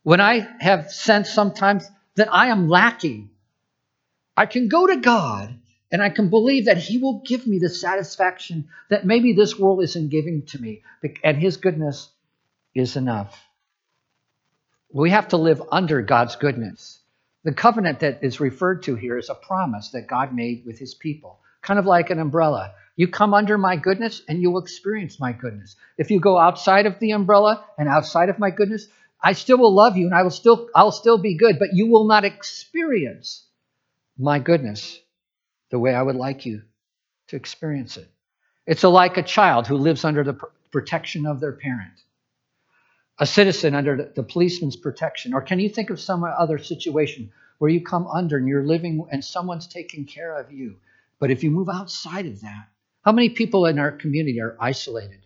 When 0.04 0.22
I 0.22 0.48
have 0.60 0.92
sensed 0.92 1.34
sometimes 1.34 1.90
that 2.16 2.34
I 2.34 2.48
am 2.48 2.68
lacking, 2.68 3.30
I 4.36 4.46
can 4.46 4.68
go 4.68 4.88
to 4.88 4.98
God 4.98 5.60
and 5.92 6.02
I 6.02 6.10
can 6.10 6.30
believe 6.30 6.66
that 6.66 6.78
He 6.78 6.98
will 6.98 7.22
give 7.26 7.48
me 7.48 7.60
the 7.60 7.70
satisfaction 7.70 8.70
that 8.90 9.06
maybe 9.06 9.34
this 9.34 9.58
world 9.58 9.84
isn't 9.84 10.10
giving 10.10 10.46
to 10.48 10.60
me, 10.62 10.84
and 11.24 11.38
His 11.38 11.58
goodness 11.58 12.10
is 12.76 12.96
enough. 12.96 13.38
We 14.92 15.12
have 15.12 15.30
to 15.30 15.38
live 15.38 15.62
under 15.72 16.02
God's 16.02 16.36
goodness. 16.36 16.99
The 17.44 17.54
covenant 17.54 18.02
that 18.02 18.24
is 18.24 18.40
referred 18.40 18.84
to 18.84 18.96
here 18.96 19.18
is 19.18 19.30
a 19.30 19.36
promise 19.36 19.90
that 19.90 20.08
God 20.08 20.34
made 20.34 20.66
with 20.66 20.78
His 20.78 20.94
people, 20.94 21.40
kind 21.62 21.80
of 21.80 21.86
like 21.86 22.10
an 22.10 22.20
umbrella. 22.20 22.74
You 22.96 23.08
come 23.08 23.34
under 23.34 23.58
my 23.58 23.78
goodness 23.78 24.22
and 24.28 24.42
you 24.42 24.52
will 24.52 24.62
experience 24.62 25.20
my 25.20 25.32
goodness. 25.32 25.78
If 25.98 26.12
you 26.12 26.20
go 26.20 26.38
outside 26.38 26.86
of 26.86 27.00
the 27.00 27.12
umbrella 27.12 27.64
and 27.78 27.88
outside 27.88 28.28
of 28.28 28.40
my 28.40 28.52
goodness, 28.52 28.88
I 29.22 29.34
still 29.34 29.58
will 29.58 29.74
love 29.74 29.96
you 29.96 30.06
and 30.06 30.16
I 30.16 30.24
will 30.24 30.32
still 30.32 30.70
I'll 30.76 30.92
still 30.92 31.18
be 31.18 31.38
good, 31.38 31.60
but 31.60 31.70
you 31.74 31.88
will 31.88 32.08
not 32.08 32.26
experience 32.26 33.46
my 34.18 34.40
goodness 34.40 35.00
the 35.70 35.80
way 35.80 35.94
I 35.94 36.02
would 36.02 36.18
like 36.18 36.46
you 36.46 36.64
to 37.28 37.36
experience 37.36 37.96
it. 37.96 38.10
It's 38.66 38.84
like 38.84 39.18
a 39.18 39.24
child 39.24 39.66
who 39.66 39.78
lives 39.78 40.04
under 40.04 40.24
the 40.24 40.38
protection 40.72 41.26
of 41.26 41.40
their 41.40 41.54
parent, 41.54 42.04
a 43.20 43.26
citizen 43.26 43.76
under 43.76 44.12
the 44.16 44.24
policeman's 44.24 44.78
protection. 44.78 45.34
Or 45.34 45.42
can 45.42 45.60
you 45.60 45.70
think 45.70 45.90
of 45.90 46.00
some 46.00 46.24
other 46.24 46.58
situation 46.58 47.32
where 47.58 47.70
you 47.70 47.84
come 47.84 48.08
under 48.08 48.38
and 48.38 48.48
you're 48.48 48.66
living 48.66 49.06
and 49.12 49.24
someone's 49.24 49.68
taking 49.68 50.06
care 50.06 50.36
of 50.36 50.52
you? 50.52 50.78
But 51.20 51.30
if 51.30 51.44
you 51.44 51.52
move 51.52 51.68
outside 51.70 52.26
of 52.26 52.42
that, 52.42 52.68
how 53.04 53.12
many 53.12 53.30
people 53.30 53.66
in 53.66 53.78
our 53.78 53.92
community 53.92 54.40
are 54.40 54.56
isolated? 54.60 55.20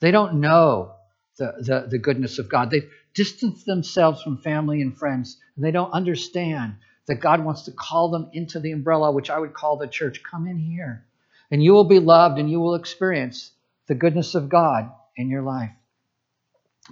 They 0.00 0.10
don't 0.10 0.40
know 0.40 0.94
the, 1.36 1.52
the, 1.58 1.86
the 1.90 1.98
goodness 1.98 2.38
of 2.38 2.48
God. 2.48 2.70
They've 2.70 2.90
distanced 3.12 3.66
themselves 3.66 4.22
from 4.22 4.38
family 4.38 4.80
and 4.80 4.96
friends, 4.96 5.36
and 5.56 5.64
they 5.64 5.70
don't 5.70 5.92
understand 5.92 6.76
that 7.06 7.16
God 7.16 7.44
wants 7.44 7.62
to 7.62 7.72
call 7.72 8.10
them 8.10 8.30
into 8.32 8.60
the 8.60 8.72
umbrella, 8.72 9.12
which 9.12 9.30
I 9.30 9.38
would 9.38 9.52
call 9.52 9.76
the 9.76 9.86
church. 9.86 10.22
Come 10.22 10.46
in 10.46 10.58
here, 10.58 11.04
and 11.50 11.62
you 11.62 11.72
will 11.72 11.84
be 11.84 11.98
loved 11.98 12.38
and 12.38 12.50
you 12.50 12.60
will 12.60 12.74
experience 12.74 13.50
the 13.86 13.94
goodness 13.94 14.34
of 14.34 14.48
God 14.48 14.90
in 15.16 15.28
your 15.28 15.42
life. 15.42 15.70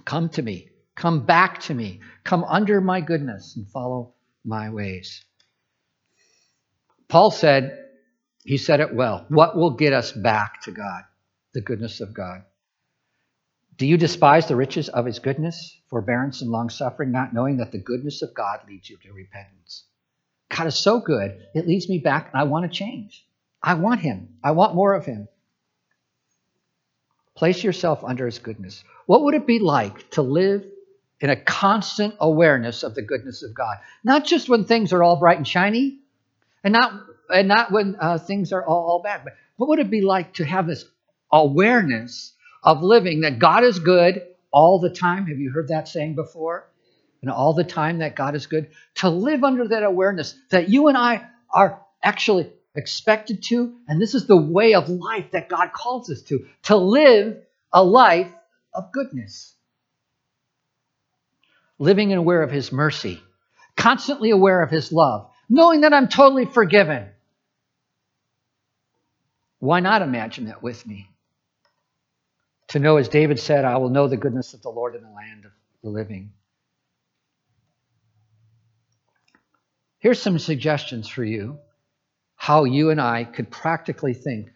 Come 0.05 0.29
to 0.29 0.41
me. 0.41 0.69
Come 0.95 1.25
back 1.25 1.61
to 1.61 1.73
me. 1.73 2.01
Come 2.23 2.43
under 2.43 2.81
my 2.81 3.01
goodness 3.01 3.55
and 3.55 3.67
follow 3.67 4.13
my 4.45 4.69
ways. 4.69 5.23
Paul 7.07 7.31
said, 7.31 7.79
he 8.43 8.57
said 8.57 8.79
it 8.79 8.93
well. 8.93 9.25
What 9.29 9.55
will 9.55 9.71
get 9.71 9.93
us 9.93 10.11
back 10.11 10.61
to 10.63 10.71
God? 10.71 11.03
The 11.53 11.61
goodness 11.61 12.01
of 12.01 12.13
God. 12.13 12.43
Do 13.77 13.87
you 13.87 13.97
despise 13.97 14.47
the 14.47 14.55
riches 14.55 14.89
of 14.89 15.05
his 15.05 15.19
goodness, 15.19 15.79
forbearance, 15.89 16.41
and 16.41 16.51
long 16.51 16.69
suffering, 16.69 17.11
not 17.11 17.33
knowing 17.33 17.57
that 17.57 17.71
the 17.71 17.79
goodness 17.79 18.21
of 18.21 18.33
God 18.33 18.59
leads 18.67 18.89
you 18.89 18.97
to 18.97 19.13
repentance? 19.13 19.85
God 20.55 20.67
is 20.67 20.75
so 20.75 20.99
good, 20.99 21.39
it 21.55 21.67
leads 21.67 21.89
me 21.89 21.97
back, 21.97 22.29
and 22.31 22.39
I 22.39 22.43
want 22.43 22.71
to 22.71 22.77
change. 22.77 23.25
I 23.61 23.73
want 23.75 24.01
him. 24.01 24.35
I 24.43 24.51
want 24.51 24.75
more 24.75 24.93
of 24.93 25.05
him. 25.05 25.27
Place 27.35 27.63
yourself 27.63 28.03
under 28.03 28.25
his 28.25 28.39
goodness. 28.39 28.83
What 29.05 29.23
would 29.23 29.33
it 29.33 29.47
be 29.47 29.59
like 29.59 30.09
to 30.11 30.21
live 30.21 30.65
in 31.19 31.29
a 31.29 31.35
constant 31.35 32.15
awareness 32.19 32.83
of 32.83 32.95
the 32.95 33.01
goodness 33.01 33.43
of 33.43 33.53
God? 33.53 33.77
Not 34.03 34.25
just 34.25 34.49
when 34.49 34.65
things 34.65 34.93
are 34.93 35.03
all 35.03 35.15
bright 35.15 35.37
and 35.37 35.47
shiny, 35.47 35.99
and 36.63 36.73
not 36.73 36.93
and 37.33 37.47
not 37.47 37.71
when 37.71 37.95
uh, 37.99 38.17
things 38.17 38.53
are 38.53 38.65
all, 38.65 38.85
all 38.85 39.01
bad. 39.01 39.23
But 39.23 39.33
what 39.57 39.69
would 39.69 39.79
it 39.79 39.89
be 39.89 40.01
like 40.01 40.35
to 40.35 40.45
have 40.45 40.67
this 40.67 40.85
awareness 41.31 42.33
of 42.61 42.83
living 42.83 43.21
that 43.21 43.39
God 43.39 43.63
is 43.63 43.79
good 43.79 44.21
all 44.51 44.79
the 44.79 44.89
time? 44.89 45.25
Have 45.27 45.39
you 45.39 45.51
heard 45.51 45.69
that 45.69 45.87
saying 45.87 46.15
before? 46.15 46.69
And 47.21 47.31
all 47.31 47.53
the 47.53 47.63
time 47.63 47.99
that 47.99 48.15
God 48.15 48.35
is 48.35 48.47
good. 48.47 48.69
To 48.95 49.09
live 49.09 49.43
under 49.43 49.69
that 49.69 49.83
awareness 49.83 50.35
that 50.51 50.69
you 50.69 50.89
and 50.89 50.97
I 50.97 51.25
are 51.49 51.81
actually 52.01 52.51
expected 52.75 53.43
to, 53.43 53.75
and 53.87 54.01
this 54.01 54.15
is 54.15 54.27
the 54.27 54.37
way 54.37 54.73
of 54.73 54.89
life 54.89 55.31
that 55.31 55.49
God 55.49 55.71
calls 55.73 56.09
us 56.09 56.21
to, 56.23 56.45
to 56.63 56.75
live 56.75 57.37
a 57.71 57.83
life 57.83 58.31
of 58.73 58.91
goodness. 58.91 59.53
Living 61.77 62.11
and 62.11 62.19
aware 62.19 62.41
of 62.41 62.51
His 62.51 62.71
mercy, 62.71 63.21
constantly 63.75 64.31
aware 64.31 64.61
of 64.61 64.71
His 64.71 64.91
love, 64.91 65.29
knowing 65.49 65.81
that 65.81 65.93
I'm 65.93 66.07
totally 66.07 66.45
forgiven. 66.45 67.09
Why 69.59 69.79
not 69.79 70.01
imagine 70.01 70.45
that 70.45 70.63
with 70.63 70.85
me? 70.85 71.09
To 72.69 72.79
know, 72.79 72.97
as 72.97 73.07
David 73.07 73.39
said, 73.39 73.65
I 73.65 73.77
will 73.77 73.89
know 73.89 74.07
the 74.07 74.17
goodness 74.17 74.53
of 74.53 74.61
the 74.61 74.69
Lord 74.69 74.95
in 74.95 75.03
the 75.03 75.09
land 75.09 75.45
of 75.45 75.51
the 75.83 75.89
living. 75.89 76.31
Here's 79.99 80.21
some 80.21 80.39
suggestions 80.39 81.07
for 81.07 81.23
you 81.23 81.59
how 82.43 82.65
you 82.65 82.89
and 82.89 82.99
I 82.99 83.23
could 83.23 83.49
practically 83.49 84.13
think 84.13 84.51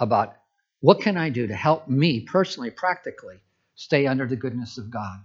about 0.00 0.34
what 0.80 1.00
can 1.00 1.16
I 1.16 1.30
do 1.30 1.46
to 1.46 1.54
help 1.54 1.86
me 1.86 2.22
personally, 2.22 2.72
practically, 2.72 3.36
stay 3.76 4.08
under 4.08 4.26
the 4.26 4.34
goodness 4.34 4.78
of 4.78 4.90
God. 4.90 5.20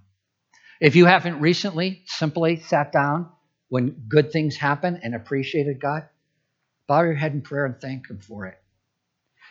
If 0.80 0.95
you 0.95 1.08
haven't 1.08 1.39
recently 1.39 2.04
simply 2.06 2.60
sat 2.60 2.91
down 2.91 3.30
when 3.69 4.04
good 4.08 4.32
things 4.32 4.56
happen 4.56 4.99
and 5.02 5.15
appreciated 5.15 5.82
God, 5.82 6.08
bow 6.86 7.02
your 7.02 7.15
head 7.15 7.34
in 7.34 7.41
prayer 7.41 7.65
and 7.65 7.82
thank 7.82 8.08
Him 8.08 8.19
for 8.19 8.45
it. 8.45 8.60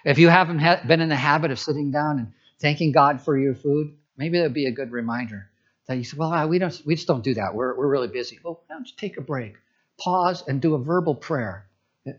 If 0.04 0.18
you 0.18 0.28
haven't 0.28 0.62
been 0.86 1.00
in 1.00 1.08
the 1.08 1.16
habit 1.16 1.50
of 1.50 1.58
sitting 1.58 1.90
down 1.90 2.20
and 2.20 2.32
thanking 2.60 2.92
God 2.92 3.20
for 3.20 3.36
your 3.36 3.56
food, 3.56 3.96
maybe 4.16 4.38
that 4.38 4.44
would 4.44 4.54
be 4.54 4.66
a 4.66 4.70
good 4.70 4.92
reminder 4.92 5.50
that 5.88 5.96
you 5.96 6.04
say, 6.04 6.16
well, 6.16 6.48
we, 6.48 6.60
don't, 6.60 6.82
we 6.86 6.94
just 6.94 7.08
don't 7.08 7.24
do 7.24 7.34
that. 7.34 7.56
We're, 7.56 7.76
we're 7.76 7.90
really 7.90 8.06
busy. 8.06 8.38
Well, 8.44 8.62
why 8.68 8.76
don't 8.76 8.86
you 8.86 8.94
take 8.96 9.16
a 9.16 9.22
break. 9.22 9.56
Pause 9.98 10.44
and 10.46 10.62
do 10.62 10.76
a 10.76 10.78
verbal 10.78 11.16
prayer 11.16 11.67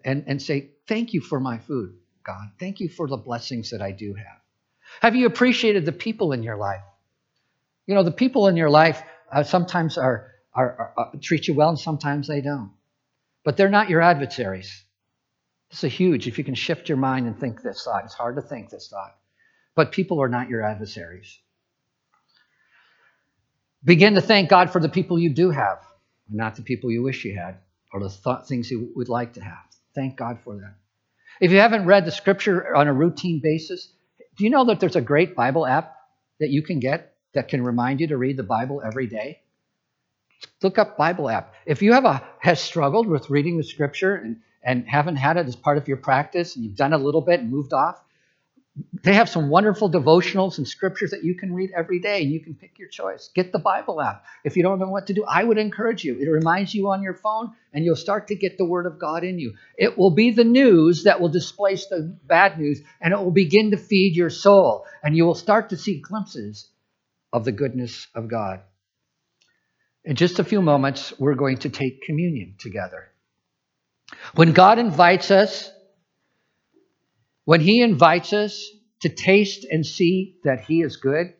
and, 0.03 0.23
and 0.27 0.41
say, 0.41 0.71
thank 0.87 1.13
you 1.13 1.21
for 1.21 1.39
my 1.39 1.59
food, 1.59 1.95
God. 2.23 2.49
Thank 2.59 2.79
you 2.79 2.89
for 2.89 3.07
the 3.07 3.17
blessings 3.17 3.71
that 3.71 3.81
I 3.81 3.91
do 3.91 4.13
have. 4.13 4.41
Have 5.01 5.15
you 5.15 5.27
appreciated 5.27 5.85
the 5.85 5.91
people 5.91 6.31
in 6.33 6.43
your 6.43 6.57
life? 6.57 6.81
You 7.85 7.95
know, 7.95 8.03
the 8.03 8.11
people 8.11 8.47
in 8.47 8.57
your 8.57 8.69
life 8.69 9.01
uh, 9.31 9.43
sometimes 9.43 9.97
are 9.97 10.31
are, 10.53 10.75
are, 10.77 10.93
are, 10.97 11.11
treat 11.21 11.47
you 11.47 11.53
well 11.53 11.69
and 11.69 11.79
sometimes 11.79 12.27
they 12.27 12.41
don't. 12.41 12.71
But 13.43 13.57
they're 13.57 13.69
not 13.69 13.89
your 13.89 14.01
adversaries. 14.01 14.83
This 15.69 15.83
is 15.83 15.93
huge. 15.93 16.27
If 16.27 16.37
you 16.37 16.43
can 16.43 16.55
shift 16.55 16.89
your 16.89 16.97
mind 16.97 17.27
and 17.27 17.39
think 17.39 17.61
this 17.61 17.83
thought, 17.83 18.03
it's 18.05 18.13
hard 18.13 18.35
to 18.35 18.41
think 18.41 18.69
this 18.69 18.89
thought. 18.89 19.15
But 19.75 19.91
people 19.91 20.21
are 20.21 20.27
not 20.27 20.49
your 20.49 20.63
adversaries. 20.63 21.39
Begin 23.83 24.15
to 24.15 24.21
thank 24.21 24.49
God 24.49 24.71
for 24.71 24.81
the 24.81 24.89
people 24.89 25.17
you 25.17 25.33
do 25.33 25.51
have, 25.51 25.79
not 26.29 26.55
the 26.55 26.63
people 26.63 26.91
you 26.91 27.03
wish 27.03 27.23
you 27.23 27.37
had 27.37 27.59
or 27.93 28.01
the 28.01 28.09
thought, 28.09 28.47
things 28.47 28.69
you 28.69 28.91
would 28.95 29.09
like 29.09 29.33
to 29.33 29.41
have. 29.41 29.68
Thank 29.99 30.15
God 30.15 30.39
for 30.45 30.55
that. 30.55 30.75
If 31.41 31.51
you 31.51 31.57
haven't 31.57 31.85
read 31.85 32.05
the 32.05 32.11
scripture 32.11 32.73
on 32.73 32.87
a 32.87 32.93
routine 32.93 33.41
basis, 33.43 33.91
do 34.37 34.45
you 34.45 34.49
know 34.49 34.63
that 34.67 34.79
there's 34.79 34.95
a 34.95 35.01
great 35.01 35.35
Bible 35.35 35.67
app 35.67 35.93
that 36.39 36.49
you 36.49 36.63
can 36.63 36.79
get 36.79 37.15
that 37.33 37.49
can 37.49 37.61
remind 37.61 37.99
you 37.99 38.07
to 38.07 38.17
read 38.17 38.37
the 38.37 38.43
Bible 38.43 38.81
every 38.81 39.07
day? 39.07 39.41
Look 40.63 40.77
up 40.77 40.95
Bible 40.95 41.29
app. 41.29 41.53
If 41.65 41.81
you 41.81 41.91
have 41.91 42.05
a 42.05 42.25
has 42.39 42.61
struggled 42.61 43.07
with 43.07 43.29
reading 43.29 43.57
the 43.57 43.63
scripture 43.63 44.15
and, 44.15 44.37
and 44.63 44.87
haven't 44.87 45.17
had 45.17 45.35
it 45.35 45.47
as 45.47 45.57
part 45.57 45.77
of 45.77 45.89
your 45.89 45.97
practice 45.97 46.55
and 46.55 46.63
you've 46.63 46.77
done 46.77 46.93
a 46.93 46.97
little 46.97 47.19
bit 47.19 47.41
and 47.41 47.51
moved 47.51 47.73
off, 47.73 48.01
they 49.03 49.13
have 49.13 49.29
some 49.29 49.49
wonderful 49.49 49.89
devotionals 49.89 50.57
and 50.57 50.67
scriptures 50.67 51.11
that 51.11 51.23
you 51.23 51.35
can 51.35 51.53
read 51.53 51.71
every 51.75 51.99
day 51.99 52.21
you 52.21 52.39
can 52.39 52.53
pick 52.53 52.77
your 52.77 52.89
choice. 52.89 53.29
Get 53.33 53.51
the 53.51 53.59
Bible 53.59 54.01
app. 54.01 54.25
If 54.43 54.57
you 54.57 54.63
don't 54.63 54.79
know 54.79 54.89
what 54.89 55.07
to 55.07 55.13
do, 55.13 55.23
I 55.23 55.43
would 55.43 55.57
encourage 55.57 56.03
you. 56.03 56.17
It 56.19 56.29
reminds 56.29 56.73
you 56.73 56.89
on 56.89 57.01
your 57.01 57.13
phone 57.13 57.53
and 57.73 57.85
you'll 57.85 57.95
start 57.95 58.27
to 58.27 58.35
get 58.35 58.57
the 58.57 58.65
word 58.65 58.85
of 58.85 58.99
God 58.99 59.23
in 59.23 59.39
you. 59.39 59.55
It 59.77 59.97
will 59.97 60.11
be 60.11 60.31
the 60.31 60.43
news 60.43 61.03
that 61.03 61.21
will 61.21 61.29
displace 61.29 61.87
the 61.87 62.17
bad 62.25 62.59
news 62.59 62.81
and 63.01 63.13
it 63.13 63.19
will 63.19 63.31
begin 63.31 63.71
to 63.71 63.77
feed 63.77 64.15
your 64.15 64.29
soul 64.29 64.85
and 65.03 65.15
you 65.15 65.25
will 65.25 65.35
start 65.35 65.69
to 65.69 65.77
see 65.77 65.99
glimpses 65.99 66.67
of 67.31 67.45
the 67.45 67.51
goodness 67.51 68.07
of 68.15 68.27
God. 68.27 68.61
In 70.05 70.15
just 70.15 70.39
a 70.39 70.43
few 70.43 70.61
moments, 70.61 71.13
we're 71.19 71.35
going 71.35 71.57
to 71.59 71.69
take 71.69 72.01
communion 72.03 72.55
together. 72.57 73.09
When 74.35 74.53
God 74.53 74.79
invites 74.79 75.29
us 75.31 75.71
when 77.49 77.61
he 77.61 77.81
invites 77.81 78.31
us 78.31 78.69
to 78.99 79.09
taste 79.09 79.65
and 79.65 79.83
see 79.83 80.37
that 80.43 80.65
he 80.65 80.83
is 80.83 80.97
good, 80.97 81.33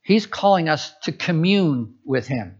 he's 0.00 0.26
calling 0.26 0.68
us 0.68 0.94
to 1.02 1.10
commune 1.10 1.96
with 2.04 2.28
him, 2.28 2.56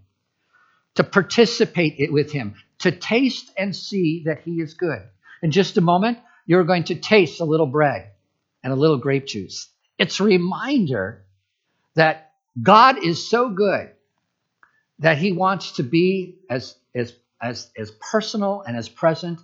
to 0.97 1.05
participate 1.05 2.13
with 2.13 2.33
him, 2.33 2.57
to 2.81 2.91
taste 2.91 3.53
and 3.57 3.77
see 3.77 4.25
that 4.27 4.41
he 4.41 4.61
is 4.61 4.75
good. 4.75 4.99
In 5.41 5.53
just 5.53 5.77
a 5.77 5.81
moment, 5.81 6.19
you're 6.47 6.65
going 6.65 6.83
to 6.87 6.97
taste 6.97 7.41
a 7.41 7.45
little 7.45 7.69
bread 7.69 8.11
and 8.65 8.73
a 8.73 8.77
little 8.77 8.99
grape 8.99 9.29
juice. 9.29 9.69
It's 9.97 10.19
a 10.19 10.25
reminder 10.25 11.25
that 11.95 12.33
God 12.61 13.05
is 13.05 13.31
so 13.31 13.51
good 13.51 13.91
that 14.99 15.19
he 15.19 15.31
wants 15.31 15.77
to 15.77 15.85
be 15.85 16.41
as, 16.51 16.75
as, 16.93 17.15
as, 17.41 17.71
as 17.79 17.93
personal 17.93 18.65
and 18.67 18.77
as 18.77 18.89
present 18.89 19.39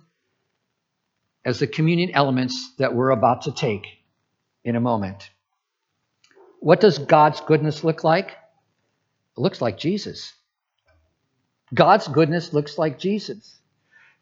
as 1.43 1.59
the 1.59 1.67
communion 1.67 2.11
elements 2.13 2.73
that 2.77 2.93
we're 2.93 3.09
about 3.09 3.43
to 3.43 3.51
take 3.51 3.85
in 4.63 4.75
a 4.75 4.81
moment. 4.81 5.29
What 6.59 6.79
does 6.79 6.99
God's 6.99 7.41
goodness 7.41 7.83
look 7.83 8.03
like? 8.03 8.29
It 8.29 9.41
looks 9.41 9.61
like 9.61 9.77
Jesus. 9.77 10.33
God's 11.73 12.07
goodness 12.07 12.53
looks 12.53 12.77
like 12.77 12.99
Jesus. 12.99 13.57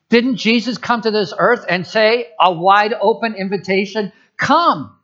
Didn't 0.09 0.37
Jesus 0.37 0.77
come 0.77 1.01
to 1.01 1.11
this 1.11 1.33
earth 1.37 1.65
and 1.67 1.85
say 1.85 2.27
a 2.39 2.51
wide 2.51 2.93
open 2.93 3.35
invitation? 3.35 4.11
Come. 4.37 4.95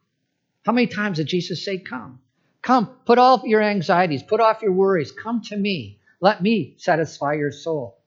How 0.65 0.71
many 0.71 0.87
times 0.87 1.17
did 1.17 1.27
Jesus 1.27 1.63
say, 1.63 1.77
Come? 1.77 2.19
Come, 2.61 2.87
put 3.05 3.19
off 3.19 3.43
your 3.43 3.61
anxieties, 3.61 4.23
put 4.23 4.39
off 4.39 4.63
your 4.63 4.71
worries, 4.71 5.11
come 5.11 5.41
to 5.43 5.55
me. 5.55 5.99
Let 6.19 6.41
me 6.41 6.73
satisfy 6.77 7.33
your 7.33 7.51
soul. 7.51 7.99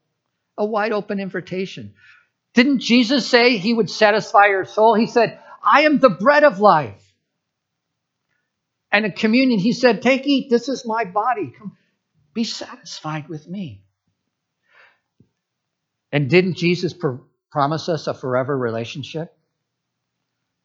A 0.57 0.65
wide 0.65 0.91
open 0.91 1.21
invitation. 1.21 1.93
Didn't 2.59 2.79
Jesus 2.79 3.25
say 3.25 3.55
he 3.55 3.73
would 3.73 3.89
satisfy 3.89 4.47
your 4.47 4.65
soul? 4.65 4.93
He 4.93 5.07
said, 5.07 5.39
I 5.63 5.83
am 5.83 5.97
the 5.97 6.09
bread 6.09 6.43
of 6.43 6.59
life. 6.59 7.01
And 8.91 9.05
in 9.05 9.13
communion, 9.13 9.61
he 9.61 9.71
said, 9.71 10.01
Take, 10.01 10.27
eat, 10.27 10.49
this 10.49 10.67
is 10.67 10.85
my 10.85 11.05
body. 11.05 11.53
Come, 11.57 11.77
be 12.33 12.43
satisfied 12.43 13.29
with 13.29 13.47
me. 13.47 13.85
And 16.11 16.29
didn't 16.29 16.57
Jesus 16.57 16.93
promise 17.49 17.87
us 17.87 18.07
a 18.07 18.13
forever 18.13 18.57
relationship? 18.57 19.33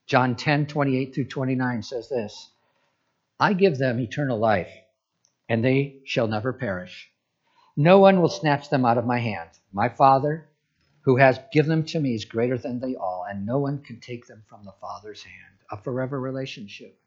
John 0.08 0.34
10, 0.34 0.66
28 0.66 1.14
through 1.14 1.28
29 1.28 1.82
says 1.84 2.08
this 2.08 2.50
I 3.38 3.52
give 3.52 3.78
them 3.78 4.00
eternal 4.00 4.40
life, 4.40 4.72
and 5.48 5.64
they 5.64 6.00
shall 6.06 6.26
never 6.26 6.52
perish. 6.52 7.08
No 7.76 8.00
one 8.00 8.20
will 8.20 8.28
snatch 8.28 8.68
them 8.68 8.84
out 8.84 8.98
of 8.98 9.06
my 9.06 9.20
hand. 9.20 9.50
My 9.72 9.90
Father, 9.90 10.48
who 11.04 11.16
has 11.16 11.38
given 11.52 11.68
them 11.68 11.84
to 11.84 12.00
me 12.00 12.14
is 12.14 12.24
greater 12.24 12.56
than 12.56 12.80
they 12.80 12.96
all, 12.96 13.26
and 13.28 13.44
no 13.44 13.58
one 13.58 13.82
can 13.82 14.00
take 14.00 14.26
them 14.26 14.42
from 14.48 14.64
the 14.64 14.72
Father's 14.80 15.22
hand. 15.22 15.54
A 15.70 15.76
forever 15.76 16.18
relationship. 16.18 16.98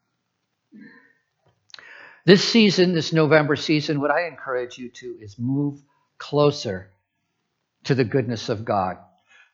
This 2.26 2.44
season, 2.44 2.94
this 2.94 3.14
November 3.14 3.56
season, 3.56 4.00
what 4.00 4.12
I 4.12 4.28
encourage 4.28 4.78
you 4.78 4.90
to 4.90 5.18
is 5.22 5.40
move 5.40 5.82
closer 6.18 6.92
to 7.86 7.96
the 7.96 8.04
goodness 8.04 8.50
of 8.50 8.66
God, 8.66 8.98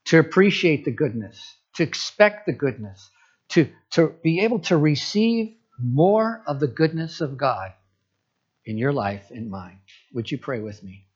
to 0.06 0.19
appreciate 0.19 0.84
the 0.84 0.91
goodness, 0.91 1.39
to 1.75 1.84
expect 1.84 2.45
the 2.45 2.53
goodness, 2.53 3.10
to, 3.49 3.69
to 3.91 4.13
be 4.23 4.41
able 4.41 4.60
to 4.60 4.77
receive 4.77 5.53
more 5.79 6.41
of 6.47 6.60
the 6.60 6.67
goodness 6.67 7.21
of 7.21 7.38
God 7.38 7.73
in 8.65 8.77
your 8.77 8.93
life 8.93 9.25
and 9.29 9.49
mine. 9.49 9.79
Would 10.13 10.32
you 10.32 10.38
pray 10.38 10.60
with 10.60 10.84
me? 10.84 11.06